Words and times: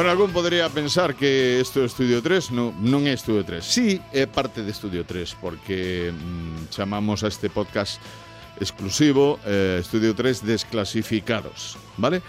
Bueno, 0.00 0.12
algún 0.12 0.30
podría 0.30 0.66
pensar 0.70 1.14
que 1.14 1.60
isto 1.60 1.82
é 1.82 1.84
Estudio 1.84 2.24
3, 2.24 2.56
no, 2.56 2.72
non 2.72 3.04
é 3.04 3.12
Estudio 3.12 3.44
3. 3.44 3.60
Sí, 3.60 4.00
é 4.16 4.24
parte 4.24 4.64
de 4.64 4.72
Estudio 4.72 5.04
3, 5.04 5.36
porque 5.36 6.08
mm, 6.08 6.72
chamamos 6.72 7.20
a 7.20 7.28
este 7.28 7.52
podcast 7.52 8.00
exclusivo 8.56 9.36
eh, 9.44 9.76
Estudio 9.76 10.16
3 10.16 10.40
Desclasificados, 10.48 11.76
vale? 12.00 12.24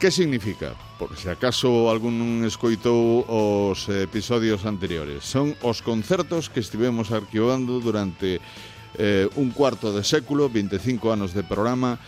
Que 0.00 0.08
significa? 0.08 0.72
Por 0.96 1.12
se 1.20 1.28
acaso 1.28 1.92
algún 1.92 2.40
escoitou 2.48 3.28
os 3.28 3.84
episodios 3.92 4.64
anteriores. 4.64 5.20
Son 5.20 5.52
os 5.60 5.84
concertos 5.84 6.48
que 6.48 6.64
estivemos 6.64 7.12
arquivando 7.12 7.84
durante 7.84 8.40
eh, 8.96 9.28
un 9.36 9.52
cuarto 9.52 9.92
de 9.92 10.08
século, 10.08 10.48
25 10.48 11.12
anos 11.12 11.36
de 11.36 11.44
programa, 11.44 12.00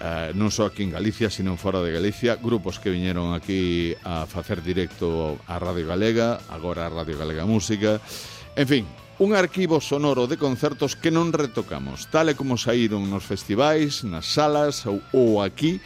eh, 0.00 0.32
non 0.36 0.52
só 0.52 0.68
aquí 0.68 0.84
en 0.84 0.92
Galicia, 0.92 1.28
sino 1.28 1.56
fora 1.56 1.80
de 1.80 1.92
Galicia, 1.92 2.36
grupos 2.36 2.78
que 2.78 2.92
viñeron 2.92 3.32
aquí 3.32 3.96
a 4.04 4.28
facer 4.28 4.62
directo 4.62 5.40
a 5.48 5.58
Radio 5.58 5.88
Galega, 5.88 6.40
agora 6.52 6.86
a 6.86 6.92
Radio 6.92 7.16
Galega 7.16 7.44
Música, 7.44 8.00
en 8.56 8.68
fin, 8.68 8.84
un 9.18 9.34
arquivo 9.34 9.80
sonoro 9.80 10.26
de 10.26 10.36
concertos 10.36 10.96
que 10.96 11.08
non 11.10 11.32
retocamos, 11.32 12.12
tal 12.12 12.28
e 12.28 12.36
como 12.36 12.60
saíron 12.60 13.08
nos 13.08 13.24
festivais, 13.24 14.04
nas 14.04 14.28
salas 14.28 14.84
ou, 14.84 15.00
ou 15.16 15.40
aquí, 15.40 15.80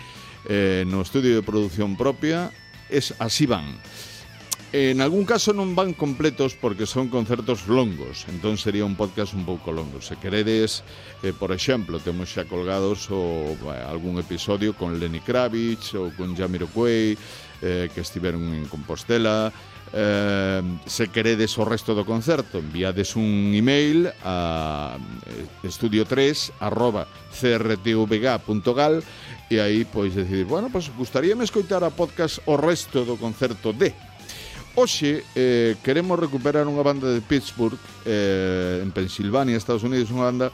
eh, 0.51 0.83
no 0.91 1.03
estudio 1.03 1.39
de 1.39 1.47
produción 1.47 1.95
propia, 1.95 2.51
es 2.91 3.15
así 3.23 3.47
van. 3.47 3.71
En 4.73 5.01
algún 5.01 5.27
caso 5.27 5.51
non 5.51 5.75
van 5.75 5.99
completos 5.99 6.55
porque 6.55 6.87
son 6.87 7.11
concertos 7.11 7.67
longos, 7.67 8.23
entón 8.31 8.55
sería 8.55 8.87
un 8.87 8.95
podcast 8.95 9.35
un 9.35 9.43
pouco 9.43 9.75
longo. 9.75 9.99
Se 9.99 10.15
queredes, 10.15 10.87
eh, 11.27 11.35
por 11.35 11.51
exemplo, 11.51 11.99
temos 11.99 12.31
xa 12.31 12.47
colgados 12.47 13.11
o, 13.11 13.51
eh, 13.51 13.83
algún 13.83 14.23
episodio 14.23 14.71
con 14.79 14.95
Lenny 15.03 15.19
Kravitz 15.27 15.99
ou 15.99 16.15
con 16.15 16.39
Jamiroquai, 16.39 17.19
eh, 17.67 17.91
que 17.91 17.99
estiveron 17.99 18.47
en 18.55 18.71
Compostela, 18.71 19.51
eh, 19.91 20.63
se 20.87 21.11
queredes 21.11 21.59
o 21.59 21.67
resto 21.67 21.99
do 21.99 22.07
concerto, 22.07 22.63
enviades 22.63 23.19
un 23.19 23.51
email 23.51 24.07
a 24.23 24.95
eh, 25.27 25.67
estudio3 25.67 26.63
arroba 26.63 27.11
crtvg.gal 27.35 29.03
e 29.51 29.59
aí 29.59 29.83
pois 29.83 30.15
decidir, 30.15 30.47
bueno, 30.47 30.71
pois 30.71 30.87
gustaríame 30.95 31.43
escoitar 31.43 31.83
a 31.83 31.91
podcast 31.91 32.39
o 32.47 32.55
resto 32.55 33.03
do 33.03 33.19
concerto 33.19 33.75
de 33.75 33.91
Hoxe 34.75 35.27
eh, 35.35 35.75
queremos 35.83 36.15
recuperar 36.15 36.63
unha 36.71 36.87
banda 36.87 37.11
de 37.11 37.19
Pittsburgh, 37.19 37.75
eh, 38.07 38.79
en 38.79 38.95
Pensilvania, 38.95 39.59
Estados 39.59 39.83
Unidos, 39.83 40.15
unha 40.15 40.31
banda 40.31 40.47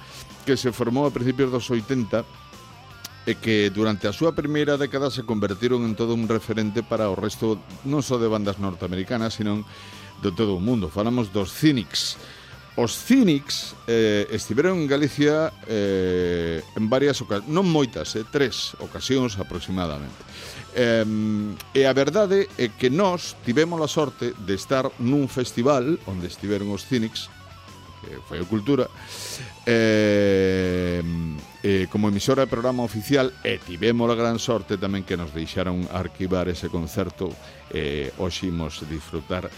que 0.49 0.57
se 0.57 0.73
formou 0.73 1.05
a 1.05 1.13
principios 1.13 1.53
dos 1.53 1.69
80 1.69 2.25
e 3.27 3.35
que 3.37 3.69
durante 3.75 4.07
a 4.09 4.15
súa 4.17 4.33
primeira 4.33 4.79
década 4.81 5.13
se 5.13 5.27
convertiron 5.27 5.85
en 5.85 5.99
todo 5.99 6.15
un 6.15 6.31
referente 6.31 6.81
para 6.81 7.11
o 7.13 7.19
resto 7.19 7.61
non 7.85 8.01
só 8.01 8.17
de 8.17 8.31
bandas 8.31 8.57
norteamericanas, 8.57 9.37
sino 9.37 9.67
de 10.23 10.31
todo 10.33 10.57
o 10.57 10.65
mundo. 10.65 10.89
Falamos 10.89 11.35
dos 11.35 11.53
Cynics, 11.53 12.17
Os 12.77 12.93
Cynics 12.93 13.75
eh, 13.89 14.29
estiveron 14.31 14.77
en 14.77 14.87
Galicia 14.87 15.49
eh, 15.65 16.61
en 16.77 16.93
varias 16.93 17.17
ocasións, 17.25 17.49
non 17.49 17.65
moitas, 17.65 18.13
eh, 18.21 18.25
tres 18.29 18.77
ocasións 18.85 19.41
aproximadamente. 19.41 20.21
Eh, 20.77 21.01
e 21.73 21.89
a 21.89 21.93
verdade 21.97 22.45
é 22.61 22.69
que 22.69 22.93
nós 22.93 23.33
tivemos 23.49 23.81
a 23.81 23.89
sorte 23.89 24.37
de 24.37 24.53
estar 24.53 24.93
nun 25.01 25.25
festival 25.25 25.97
onde 26.05 26.29
estiveron 26.29 26.69
os 26.69 26.85
Cynics, 26.85 27.33
que 28.05 28.21
foi 28.29 28.45
a 28.45 28.47
Cultura, 28.47 28.93
eh, 29.65 31.01
eh, 31.65 31.89
como 31.89 32.13
emisora 32.13 32.45
de 32.45 32.53
programa 32.53 32.85
oficial, 32.85 33.33
e 33.41 33.57
tivemos 33.57 34.05
a 34.13 34.21
gran 34.21 34.37
sorte 34.37 34.77
tamén 34.77 35.09
que 35.09 35.17
nos 35.17 35.33
deixaron 35.33 35.89
arquivar 35.97 36.45
ese 36.53 36.69
concerto, 36.69 37.33
eh, 37.73 38.13
hoxe 38.21 38.53
imos 38.53 38.85
disfrutar 38.85 39.49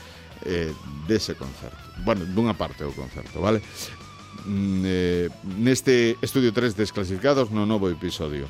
eh, 0.45 0.73
dese 1.07 1.35
concerto. 1.35 1.79
Bueno, 2.05 2.27
dunha 2.27 2.55
parte 2.55 2.85
do 2.85 2.93
concerto, 2.93 3.41
vale? 3.41 3.63
Mm, 4.47 4.83
eh, 4.85 5.27
neste 5.59 6.17
Estudio 6.23 6.53
3 6.53 6.77
Desclasificados 6.77 7.51
no 7.51 7.67
novo 7.67 7.91
episodio. 7.91 8.47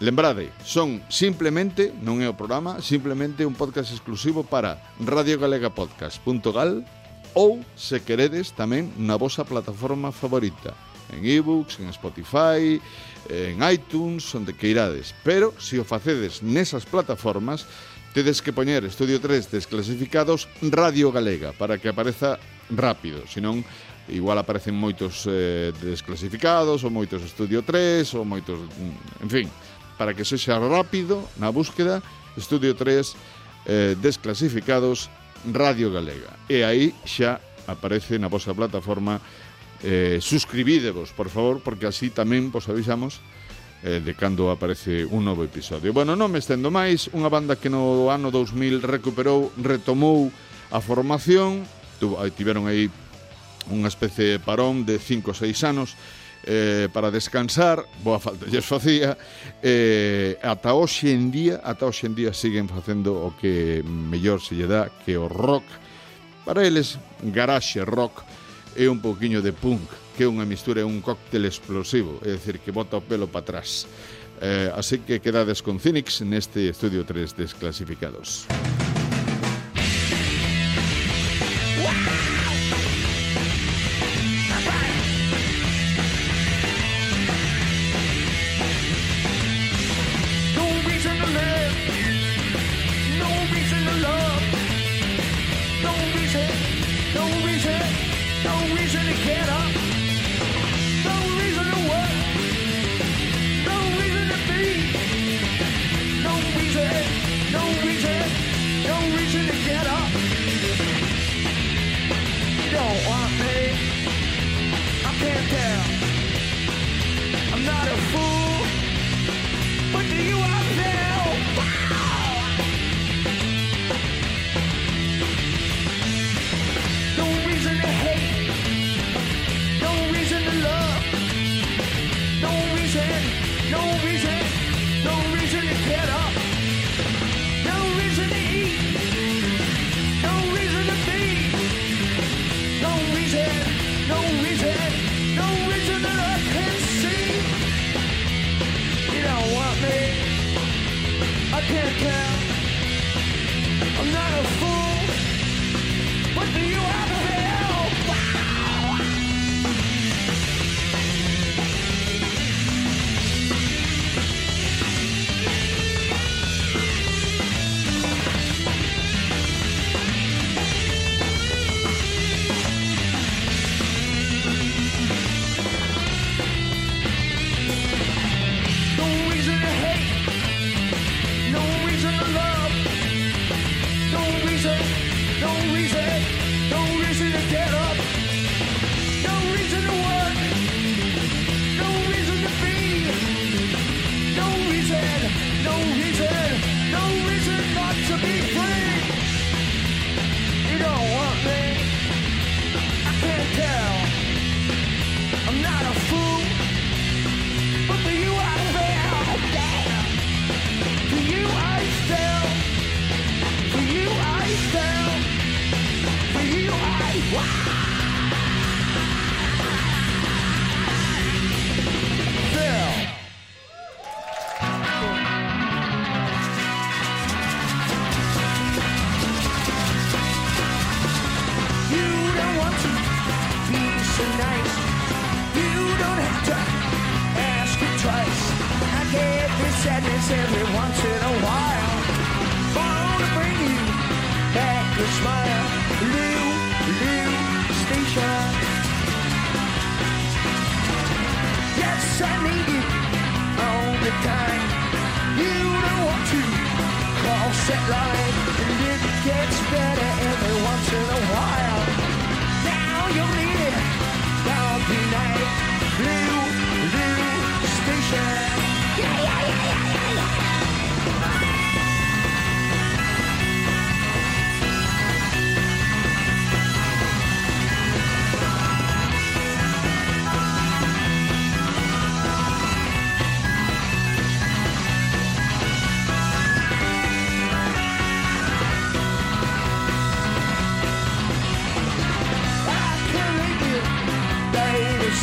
Lembrade, 0.00 0.48
son 0.64 1.04
simplemente, 1.12 1.92
non 2.00 2.24
é 2.24 2.28
o 2.28 2.36
programa, 2.36 2.80
simplemente 2.80 3.44
un 3.44 3.52
podcast 3.52 3.92
exclusivo 3.92 4.40
para 4.40 4.80
radiogalegapodcast.gal 4.96 6.84
ou, 7.36 7.60
se 7.76 8.00
queredes, 8.00 8.56
tamén 8.56 8.88
na 8.96 9.20
vosa 9.20 9.44
plataforma 9.44 10.08
favorita, 10.08 10.72
en 11.12 11.20
ebooks, 11.20 11.84
en 11.84 11.92
Spotify, 11.92 12.80
en 13.28 13.60
iTunes, 13.60 14.24
onde 14.34 14.56
queirades. 14.56 15.14
Pero, 15.22 15.54
se 15.60 15.78
o 15.78 15.84
facedes 15.84 16.42
nesas 16.42 16.88
plataformas, 16.88 17.68
tedes 18.12 18.42
que 18.42 18.52
poñer 18.52 18.82
Estudio 18.84 19.22
3 19.22 19.50
desclasificados 19.50 20.50
Radio 20.62 21.12
Galega 21.14 21.54
para 21.54 21.78
que 21.78 21.88
apareza 21.88 22.38
rápido, 22.70 23.22
senón 23.30 23.62
igual 24.10 24.38
aparecen 24.38 24.74
moitos 24.74 25.22
eh, 25.30 25.70
desclasificados 25.78 26.82
ou 26.82 26.90
moitos 26.90 27.22
Estudio 27.22 27.62
3 27.62 28.02
ou 28.18 28.26
moitos, 28.26 28.58
mm, 28.58 29.24
en 29.26 29.30
fin, 29.30 29.46
para 29.94 30.10
que 30.10 30.26
sexa 30.26 30.58
rápido 30.58 31.22
na 31.38 31.54
búsqueda 31.54 32.02
Estudio 32.34 32.74
3 32.74 33.14
eh, 33.66 33.94
desclasificados 34.02 35.06
Radio 35.46 35.94
Galega. 35.94 36.34
E 36.50 36.66
aí 36.66 36.90
xa 37.06 37.38
aparece 37.70 38.18
na 38.18 38.26
vosa 38.26 38.50
plataforma 38.50 39.22
eh, 39.86 40.18
suscribídevos, 40.20 41.14
por 41.14 41.30
favor, 41.30 41.62
porque 41.62 41.86
así 41.86 42.10
tamén 42.10 42.50
vos 42.50 42.66
avisamos 42.66 43.22
eh, 43.82 44.00
de 44.04 44.12
cando 44.14 44.50
aparece 44.50 45.04
un 45.04 45.24
novo 45.24 45.44
episodio. 45.44 45.92
Bueno, 45.92 46.16
non 46.16 46.28
me 46.28 46.40
estendo 46.40 46.68
máis, 46.68 47.08
unha 47.16 47.32
banda 47.32 47.56
que 47.56 47.72
no 47.72 48.12
ano 48.12 48.28
2000 48.28 48.84
recuperou, 48.84 49.52
retomou 49.56 50.28
a 50.70 50.78
formación, 50.84 51.64
tiveron 52.36 52.68
aí 52.68 52.92
unha 53.68 53.88
especie 53.88 54.36
de 54.36 54.38
parón 54.40 54.84
de 54.84 55.00
5 55.00 55.32
ou 55.32 55.36
6 55.36 55.68
anos, 55.68 55.96
eh, 56.44 56.88
para 56.92 57.10
descansar, 57.10 57.84
boa 58.04 58.18
falta 58.20 58.48
lles 58.48 58.64
facía, 58.64 59.16
eh, 59.62 60.40
ata 60.40 60.72
hoxe 60.72 61.12
en 61.12 61.28
día, 61.28 61.60
ata 61.60 61.84
hoxe 61.84 62.08
en 62.08 62.14
día 62.16 62.32
siguen 62.32 62.68
facendo 62.68 63.12
o 63.12 63.36
que 63.36 63.84
mellor 63.84 64.40
se 64.40 64.56
lle 64.56 64.68
dá 64.68 64.88
que 65.04 65.20
o 65.20 65.28
rock, 65.28 65.64
para 66.44 66.64
eles 66.64 66.96
garaxe 67.20 67.84
rock 67.84 68.24
é 68.76 68.88
un 68.88 69.04
pouquiño 69.04 69.44
de 69.44 69.52
punk, 69.52 69.84
que 70.20 70.28
é 70.28 70.28
unha 70.28 70.44
mistura, 70.44 70.84
é 70.84 70.86
un 70.86 71.00
cóctel 71.00 71.48
explosivo, 71.48 72.20
é 72.20 72.36
dicir, 72.36 72.60
que 72.60 72.76
bota 72.76 73.00
o 73.00 73.00
pelo 73.00 73.32
para 73.32 73.40
atrás. 73.40 73.88
Eh, 74.36 74.68
así 74.76 75.00
que 75.00 75.16
quedades 75.16 75.64
con 75.64 75.80
Phoenix 75.80 76.20
neste 76.20 76.68
estudio 76.68 77.08
3 77.08 77.40
desclasificados. 77.40 78.44
Música 78.52 78.89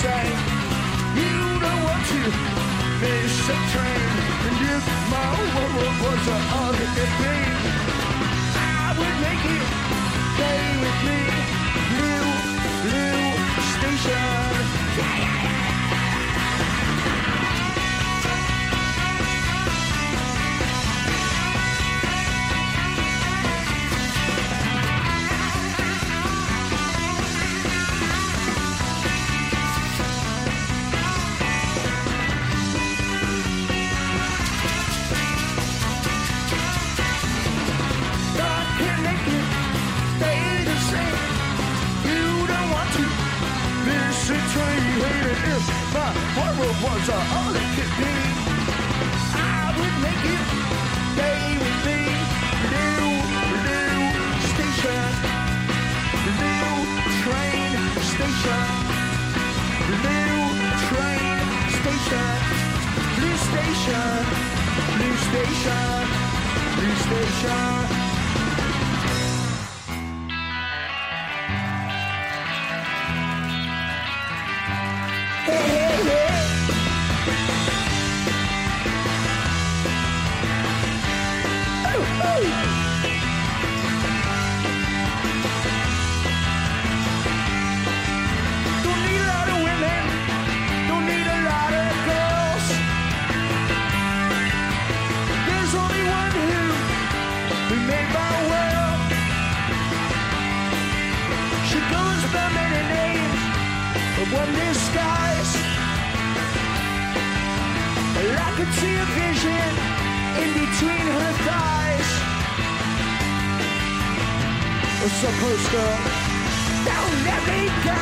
say 0.01 0.25
don't 1.59 1.81
want 1.88 2.03
to 2.13 2.21
miss 3.01 3.49
a 3.49 3.57
train. 3.73 4.09
And 4.47 4.57
if 4.75 4.85
my 5.13 5.29
world 5.53 5.97
was 6.03 6.23
a 6.27 6.39
honor 6.57 6.89
it 7.03 7.13
I 8.55 8.94
would 8.97 9.17
make 9.25 9.45
it 9.57 10.76
supposed 115.19 115.66
to. 115.71 115.83
Don't 116.86 117.18
let 117.26 117.42
me 117.50 117.62
go. 117.90 118.02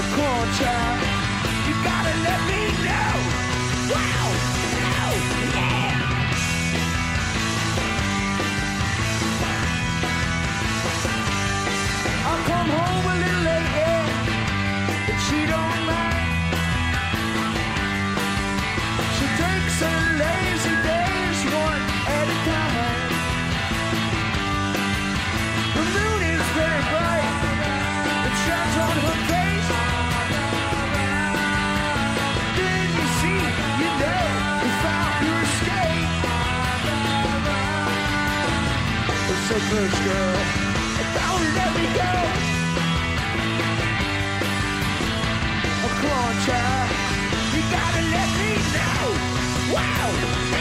A 0.00 0.04
corn 0.16 0.48
child, 0.58 0.98
you 1.68 1.74
gotta 1.84 2.14
let 2.24 2.40
me 2.48 2.60
know. 2.86 3.12
Wow. 3.92 4.29
first 39.70 40.02
girl. 40.02 40.34
Don't 41.14 41.46
let 41.54 41.70
me 41.78 41.86
go. 41.94 42.10
Oh, 45.84 45.92
come 46.00 46.10
on, 46.24 46.34
child. 46.44 46.88
You 47.54 47.62
gotta 47.76 48.02
let 48.14 48.30
me 48.40 48.50
know. 48.74 49.04
Wow. 49.74 50.59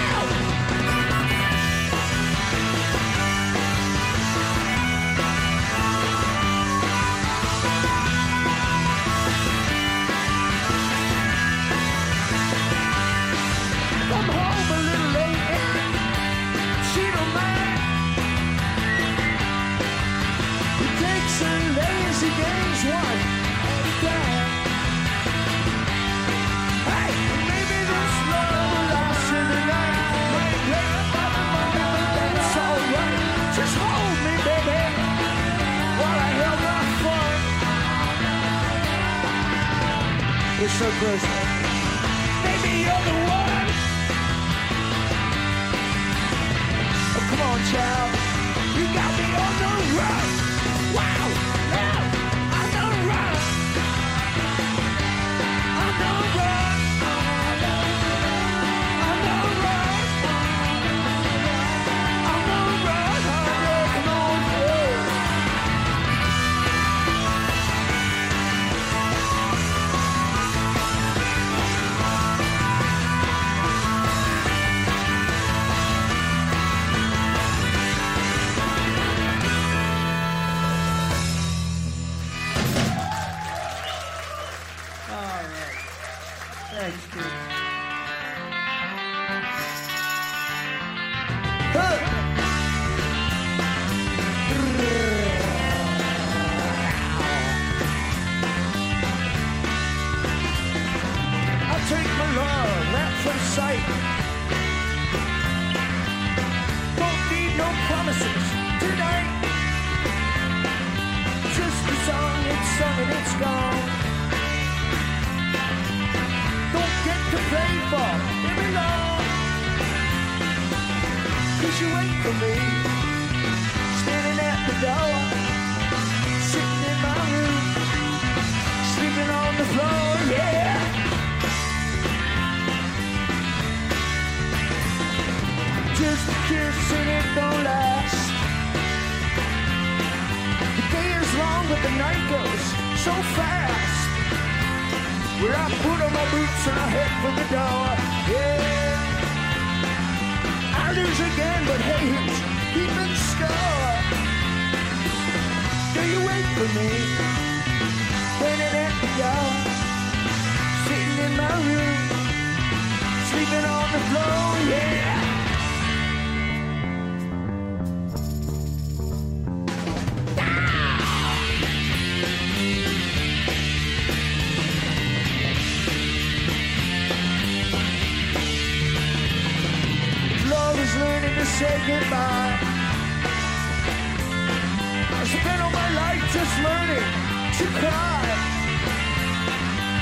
To 187.60 187.66
cry. 187.80 188.24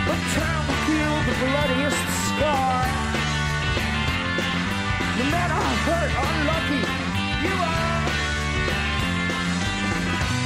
But 0.07 0.21
time 0.37 0.63
will 0.67 0.81
heal 0.89 1.15
the 1.27 1.35
bloodiest 1.41 2.03
scar. 2.27 2.85
No 5.19 5.25
matter 5.35 5.57
how 5.63 5.75
hurt 5.87 6.11
or 6.23 6.33
lucky 6.51 6.81
you 7.45 7.55
are, 7.75 8.07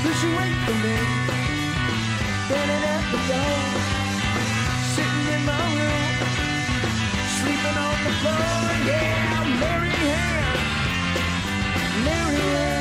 Did 0.03 0.17
you 0.23 0.31
wait 0.39 0.57
for 0.65 0.75
me? 0.85 0.97
Standing 2.47 2.83
at 2.95 3.05
the 3.13 3.19
door, 3.29 3.61
sitting 4.95 5.27
in 5.35 5.45
my 5.45 5.63
room 5.77 6.13
sleeping 7.39 7.77
on 7.87 7.97
the 8.05 8.13
floor. 8.21 8.61
Yeah, 8.89 9.59
Mary 9.61 9.95
Ann, 10.23 10.57
Mary 12.05 12.45
Ann, 12.67 12.80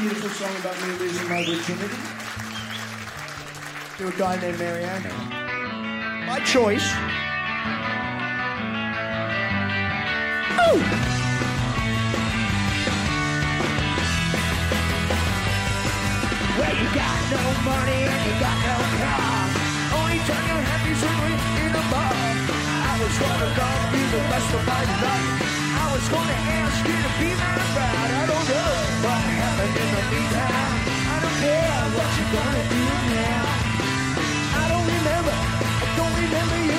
beautiful 0.00 0.30
song 0.30 0.56
about 0.60 0.80
me 0.80 0.94
losing 0.98 1.28
my 1.28 1.44
virginity. 1.44 1.96
To 3.98 4.06
a 4.06 4.12
guy 4.12 4.40
named 4.40 4.58
Mariano. 4.58 5.10
My 6.24 6.38
choice. 6.46 6.86
Well, 16.58 16.74
you 16.78 16.88
got 16.94 17.18
no 17.34 17.42
money 17.66 18.00
and 18.06 18.22
you 18.22 18.34
got 18.38 18.58
no 18.62 18.76
car. 19.02 19.50
Only 19.98 20.18
time 20.30 20.46
you're 20.46 20.62
happy 20.62 20.92
is 20.94 21.02
when 21.02 21.34
in 21.66 21.74
a 21.74 21.84
bar. 21.90 22.14
I 22.86 23.02
was 23.02 23.14
gonna 23.18 23.50
love 23.58 23.94
you 23.98 24.04
the 24.14 24.22
rest 24.30 24.54
of 24.54 24.62
my 24.64 24.82
life. 25.02 25.47
Was 25.98 26.08
gonna 26.10 26.30
ask 26.30 26.86
you 26.86 26.94
to 26.94 27.12
be 27.18 27.30
my 27.34 27.54
bride. 27.74 28.10
I 28.22 28.26
don't 28.30 28.46
know 28.52 28.70
what 29.02 29.18
happened 29.18 29.76
in 29.82 29.90
the 29.98 30.04
meantime. 30.14 30.74
I 31.10 31.16
don't 31.24 31.38
care 31.42 31.82
what 31.96 32.08
you're 32.14 32.32
gonna 32.38 32.64
do 32.70 32.84
now. 33.18 33.42
I 34.62 34.64
don't 34.70 34.86
remember. 34.94 35.34
I 35.34 35.90
don't 35.98 36.14
remember 36.22 36.56
you 36.70 36.77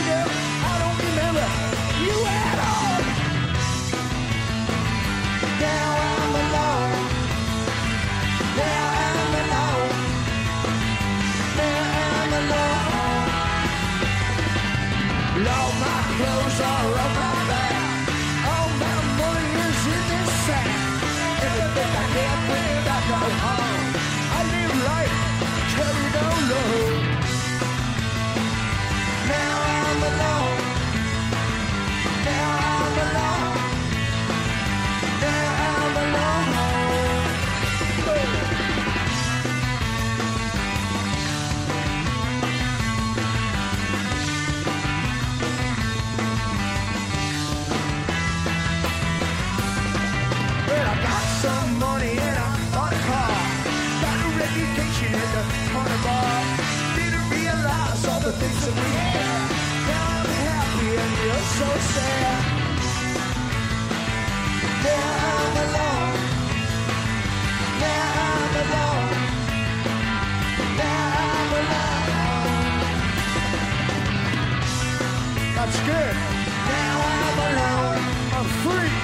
That's 75.60 75.80
good. 75.82 76.16
Now 76.16 77.02
I'm 77.06 77.40
alone. 77.54 78.00
I'm 78.34 78.46
free. 78.64 78.99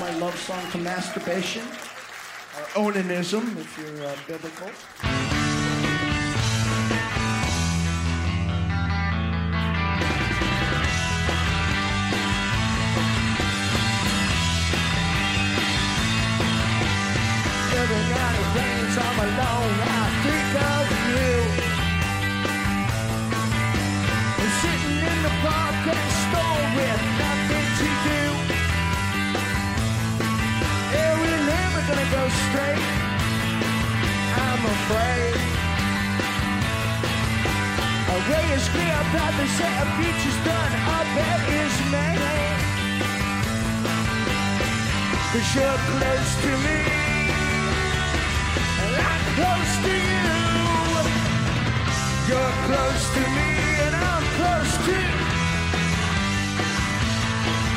My 0.00 0.10
love 0.16 0.36
song 0.38 0.62
to 0.70 0.78
masturbation, 0.78 1.62
or 2.56 2.92
onanism, 2.92 3.54
if 3.58 3.78
you're 3.78 4.06
uh, 4.06 4.16
biblical. 4.26 5.49
Afraid. 34.90 35.34
A 38.10 38.18
way 38.30 38.44
is 38.58 38.66
clear 38.74 38.96
about 39.06 39.32
the 39.38 39.46
set 39.58 39.74
of 39.82 39.88
beaches 39.98 40.36
done. 40.44 40.72
I 40.96 41.00
bet 41.16 41.40
is 41.62 41.74
made. 41.94 42.58
Cause 45.30 45.48
you're 45.54 45.80
close 45.94 46.30
to 46.44 46.52
me. 46.66 46.78
And 48.84 48.94
I'm 49.10 49.22
close 49.38 49.72
to 49.86 49.94
you. 49.94 50.30
You're 52.30 52.54
close 52.68 53.04
to 53.14 53.20
me 53.36 53.50
and 53.86 53.94
I'm 53.96 54.24
close 54.38 54.74
to 54.86 54.96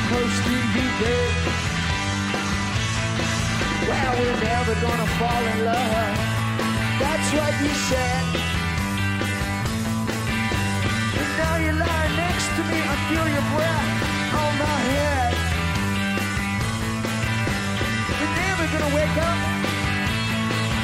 Close 0.08 0.36
to 0.46 0.54
you, 0.74 0.86
babe 1.00 1.34
Well, 3.88 4.12
we're 4.20 4.40
never 4.44 4.74
gonna 4.80 5.08
fall 5.18 5.44
in 5.44 5.64
love 5.64 6.33
That's 7.00 7.30
what 7.38 7.52
you 7.62 7.74
said 7.90 8.24
And 11.20 11.30
now 11.38 11.56
you 11.64 11.72
lie 11.72 12.10
next 12.16 12.48
to 12.56 12.62
me 12.70 12.78
I 12.92 12.96
feel 13.08 13.28
your 13.36 13.46
breath 13.54 13.90
on 14.42 14.52
my 14.64 14.78
head 14.94 15.34
You're 18.18 18.36
never 18.42 18.64
gonna 18.72 18.94
wake 18.94 19.18
up 19.30 19.38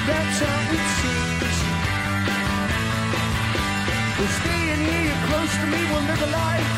That's 0.08 0.38
how 0.44 0.74
it 0.76 0.86
seems 1.00 1.56
We're 4.18 4.28
staying 4.28 4.80
here, 4.86 5.04
you're 5.08 5.26
close 5.28 5.54
to 5.62 5.66
me, 5.66 5.80
we'll 5.90 6.06
live 6.10 6.22
a 6.22 6.30
life 6.30 6.70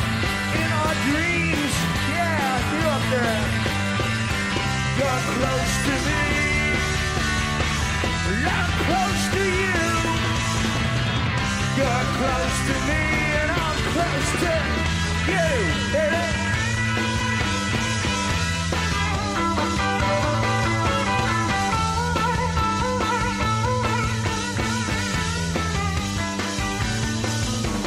in 0.63 0.69
our 0.81 0.95
dreams. 1.11 1.75
Yeah, 2.15 2.73
you're 2.73 2.91
up 2.97 3.05
there. 3.15 3.43
You're 4.99 5.23
close 5.35 5.75
to 5.89 5.95
me. 6.09 6.23
I'm 8.47 8.71
close 8.87 9.22
close 12.19 12.59
to 12.69 12.75
me, 12.89 13.03
and 13.41 13.51
I'm 13.51 13.79
close 13.95 14.31
to 14.43 14.53
you. 15.33 15.49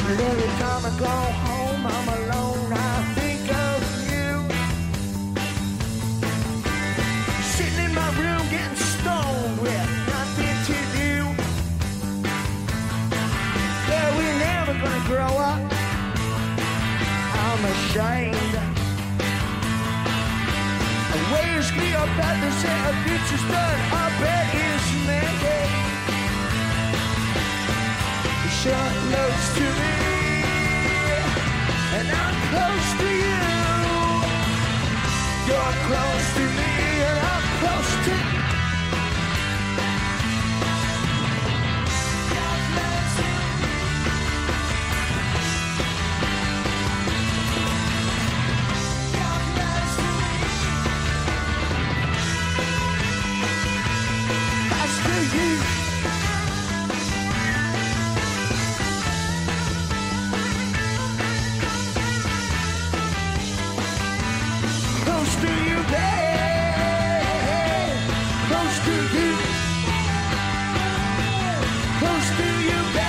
And 0.08 0.20
every 0.20 0.50
time 0.60 0.82
I 0.86 0.90
go 0.98 1.45
about 22.16 22.36
to 22.42 22.50
say 22.60 22.72
a 22.72 22.92
future's 23.04 23.44
done? 23.52 23.78
I 23.92 24.04
bet 24.20 24.46
it's 24.64 24.88
made. 25.06 25.26
You're 28.66 28.92
close 29.06 29.46
to 29.58 29.66
me, 29.80 29.94
and 31.98 32.08
I'm 32.24 32.36
close 32.50 32.88
to 33.00 33.08
you. 33.22 33.40
You're 35.48 35.74
close 35.86 36.25
you, 72.66 72.92
babe. 72.94 73.05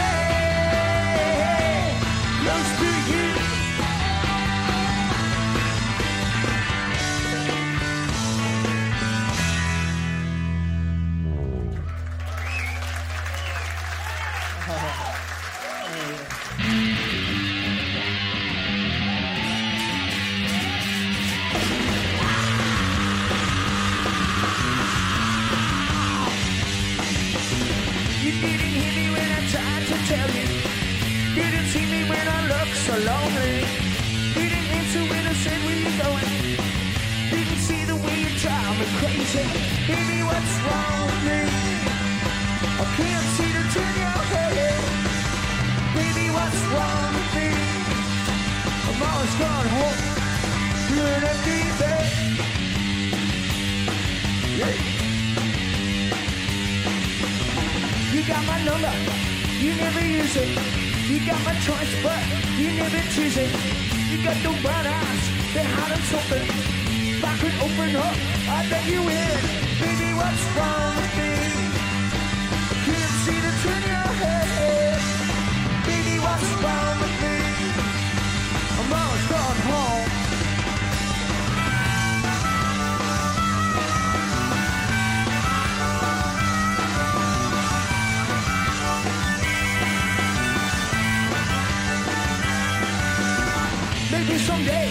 Maybe 94.38 94.50
someday 94.50 94.90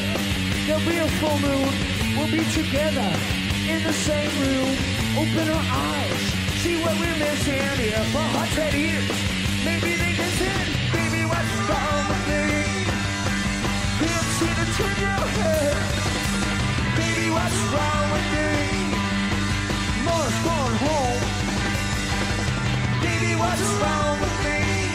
there'll 0.66 0.84
be 0.84 0.98
a 0.98 1.06
full 1.20 1.38
moon. 1.38 1.70
We'll 2.18 2.32
be 2.32 2.42
together 2.50 3.10
in 3.70 3.80
the 3.84 3.92
same 3.92 4.30
room. 4.42 4.74
Open 5.22 5.48
our 5.48 5.64
eyes, 5.70 6.20
see 6.62 6.82
what 6.82 6.98
we're 6.98 7.14
missing 7.14 7.62
here 7.78 8.02
for 8.10 8.26
hundred 8.34 8.74
years. 8.74 9.06
Maybe 9.64 9.94
they 10.02 10.14
can 10.18 10.30
send, 10.40 10.66
baby, 10.90 11.22
what's 11.30 11.54
wrong 11.68 12.02
with 12.10 12.26
me? 12.26 12.42
Can't 14.02 14.28
see 14.34 14.52
the 14.58 14.66
turn 14.74 14.96
your 15.06 15.22
head. 15.38 15.76
Baby, 16.98 17.30
what's 17.30 17.60
wrong 17.70 18.06
with 18.14 18.28
me? 18.34 18.50
Mama's 20.06 20.38
gone 20.42 20.76
home. 20.86 21.22
Baby, 23.00 23.30
what's 23.38 23.62
wrong 23.78 24.20
with 24.20 24.36
me? 24.44 24.85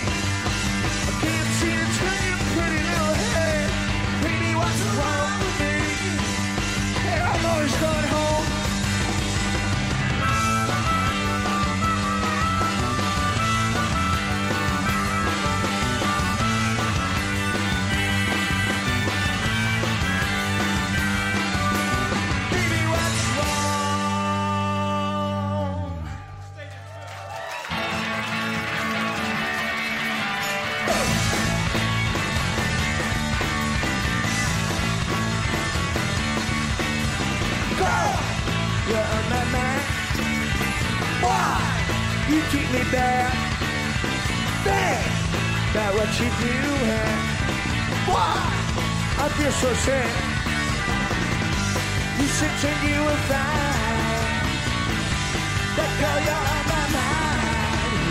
Hey, 7.62 8.11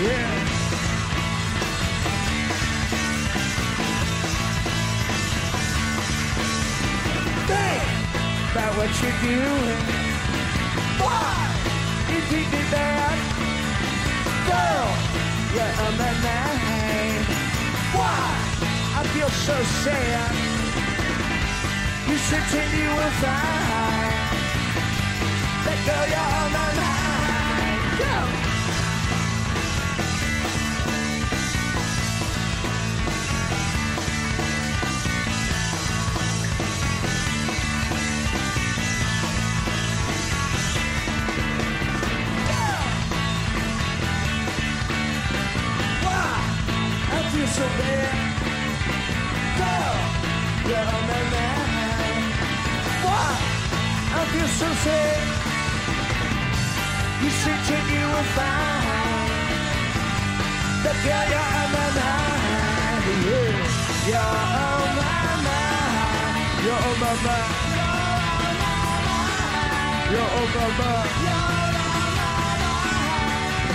Yeah. 0.00 0.08
Think 7.46 7.84
about 8.50 8.72
what 8.78 8.90
you're 9.02 9.20
doing. 9.20 9.84
Why 11.04 11.40
you? 12.72 13.18
Girl. 14.48 14.88
Why 17.92 18.24
I 18.96 19.02
feel 19.12 19.28
so 19.28 19.56
sad. 19.84 20.32
You 22.08 22.16
you 22.72 22.88
will 22.88 23.14
find 23.20 24.40
that 25.66 25.78
girl 25.84 26.06
you're 26.08 26.64
on. 26.64 26.79
You're 50.80 50.94
on 50.96 51.04
my 51.12 51.22
mind. 51.34 52.32
Why 53.04 53.28
I 54.18 54.20
feel 54.32 54.50
so 54.60 54.68
sad. 54.84 55.22
You 57.22 57.30
should 57.40 57.60
check 57.68 57.86
you 57.96 58.06
will 58.12 58.28
find 58.36 59.30
that 60.84 60.96
girl 61.04 61.24
you're 61.32 61.50
on 61.60 61.68
my 61.76 61.88
mind. 61.98 63.04
You're 64.08 64.30
on 64.40 64.90
my 65.00 65.24
mind. 65.46 65.80
You're 66.64 66.82
on 66.88 66.96
my 67.02 67.12
mind. 67.26 67.60
You're 70.12 70.30
on 70.38 70.48
my 70.56 70.66
mind. 70.78 71.12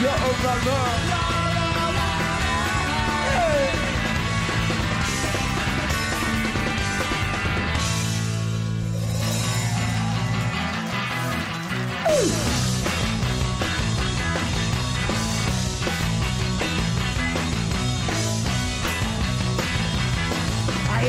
You're 0.01 0.19
on 0.27 0.37
my 0.43 0.53
mind. 0.65 1.15
Hey. 1.15 1.24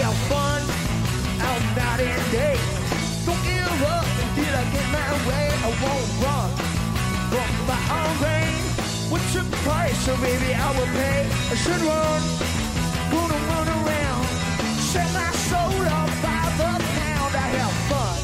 Have 0.07 0.19
fun 0.31 0.63
out 1.49 1.63
night 1.75 2.01
and 2.07 2.27
day. 2.31 2.57
Don't 3.27 3.43
give 3.43 3.81
up 3.95 4.07
until 4.23 4.53
I 4.63 4.65
get 4.75 4.87
my 4.95 5.13
way. 5.27 5.47
I 5.67 5.71
won't 5.83 6.11
run 6.23 6.51
from 7.33 7.51
my 7.67 7.81
own 7.99 8.15
pain. 8.23 8.63
What's 9.11 9.35
the 9.35 9.43
price? 9.67 9.99
So 10.07 10.15
baby, 10.23 10.55
I 10.55 10.69
will 10.77 10.93
pay. 11.01 11.21
I 11.53 11.55
should 11.63 11.83
run, 11.91 12.23
gonna 13.13 13.41
run 13.51 13.69
around, 13.79 14.25
sell 14.91 15.11
my 15.21 15.31
soul 15.51 15.83
off 15.99 16.13
by 16.23 16.45
the 16.61 16.71
pound. 16.99 17.33
I 17.45 17.49
have 17.59 17.77
fun 17.91 18.19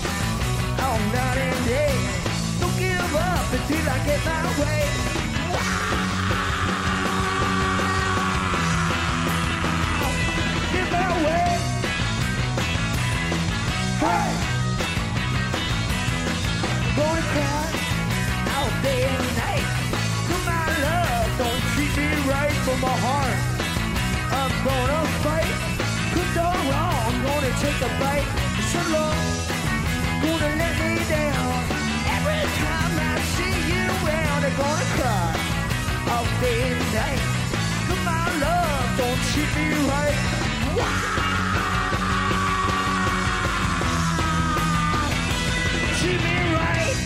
all 0.86 1.00
night 1.16 1.38
and 1.48 1.60
day. 1.66 1.94
Don't 2.60 2.76
give 2.78 3.14
up 3.30 3.46
until 3.58 3.84
I 3.94 3.98
get 4.06 4.20
my 4.30 4.42
way. 4.60 4.71
Gonna 24.64 25.02
fight. 25.24 25.54
Could 26.14 26.30
go 26.34 26.46
wrong. 26.70 27.12
Gonna 27.26 27.52
take 27.64 27.80
a 27.82 27.90
bite. 28.00 28.28
So 28.70 28.80
long. 28.94 29.22
Gonna 30.22 30.50
let 30.62 30.74
me 30.80 30.92
down. 31.08 31.52
Every 32.16 32.42
time 32.62 32.94
I 33.10 33.14
see 33.34 33.56
you 33.70 33.82
around, 33.98 34.42
I'm 34.46 34.54
gonna 34.62 34.88
cry 34.96 35.30
all 36.12 36.26
day 36.40 36.58
and 36.70 36.82
night. 36.94 37.22
Cause 37.88 38.02
my 38.04 38.24
love 38.44 38.86
don't 38.98 39.20
treat 39.30 39.50
me 39.58 39.68
right. 39.90 40.18
Treat 45.98 46.20
me 46.26 46.36
right. 46.54 46.96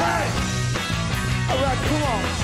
Hey! 0.00 0.26
Alright, 1.50 1.78
come 1.88 2.02
on. 2.02 2.37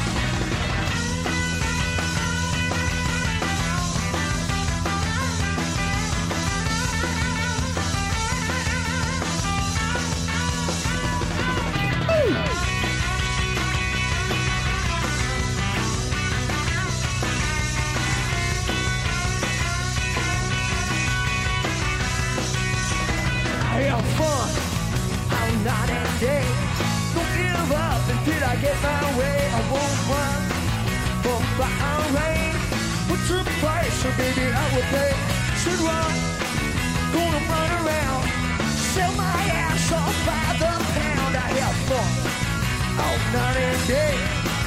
So 34.05 34.11
baby, 34.19 34.45
I 34.53 34.65
will 34.75 34.85
pay. 34.93 35.13
Should 35.65 35.81
run, 35.81 36.13
gonna 37.15 37.41
run 37.49 37.71
around, 37.81 38.29
sell 38.93 39.13
my 39.15 39.41
ass 39.65 39.93
off 39.93 40.15
by 40.29 40.45
the 40.61 40.73
pound. 40.93 41.35
I 41.35 41.49
have 41.63 41.79
fun 41.89 42.11
all 43.01 43.19
night 43.33 43.57
and 43.57 43.81
day. 43.89 44.15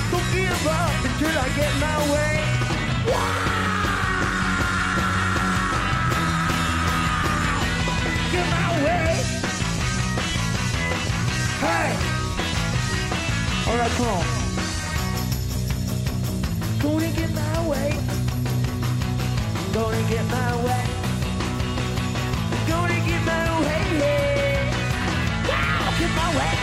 Don't 0.10 0.26
give 0.34 0.66
up 0.66 1.06
until 1.06 1.38
I 1.38 1.50
get 1.54 1.72
my 1.78 1.98
way. 2.14 2.34
Get 8.34 8.46
my 8.58 8.70
way. 8.86 9.12
Hey! 11.62 11.90
Alright, 13.70 13.92
come 13.98 14.08
on. 14.08 14.26
Gonna 16.82 17.12
get 17.12 17.30
my 17.36 17.68
way. 17.70 18.07
Gonna 19.78 20.02
get 20.10 20.26
my 20.32 20.56
way. 20.66 20.86
Gonna 22.68 23.00
get 23.06 23.24
my 23.24 23.62
way. 23.62 24.72
Wow, 25.48 25.94
get 26.00 26.12
my 26.16 26.36
way. 26.36 26.57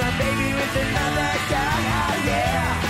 My 0.00 0.10
baby 0.16 0.48
with 0.56 0.74
another 0.80 1.32
guy, 1.52 1.80
oh 2.00 2.28
yeah. 2.30 2.80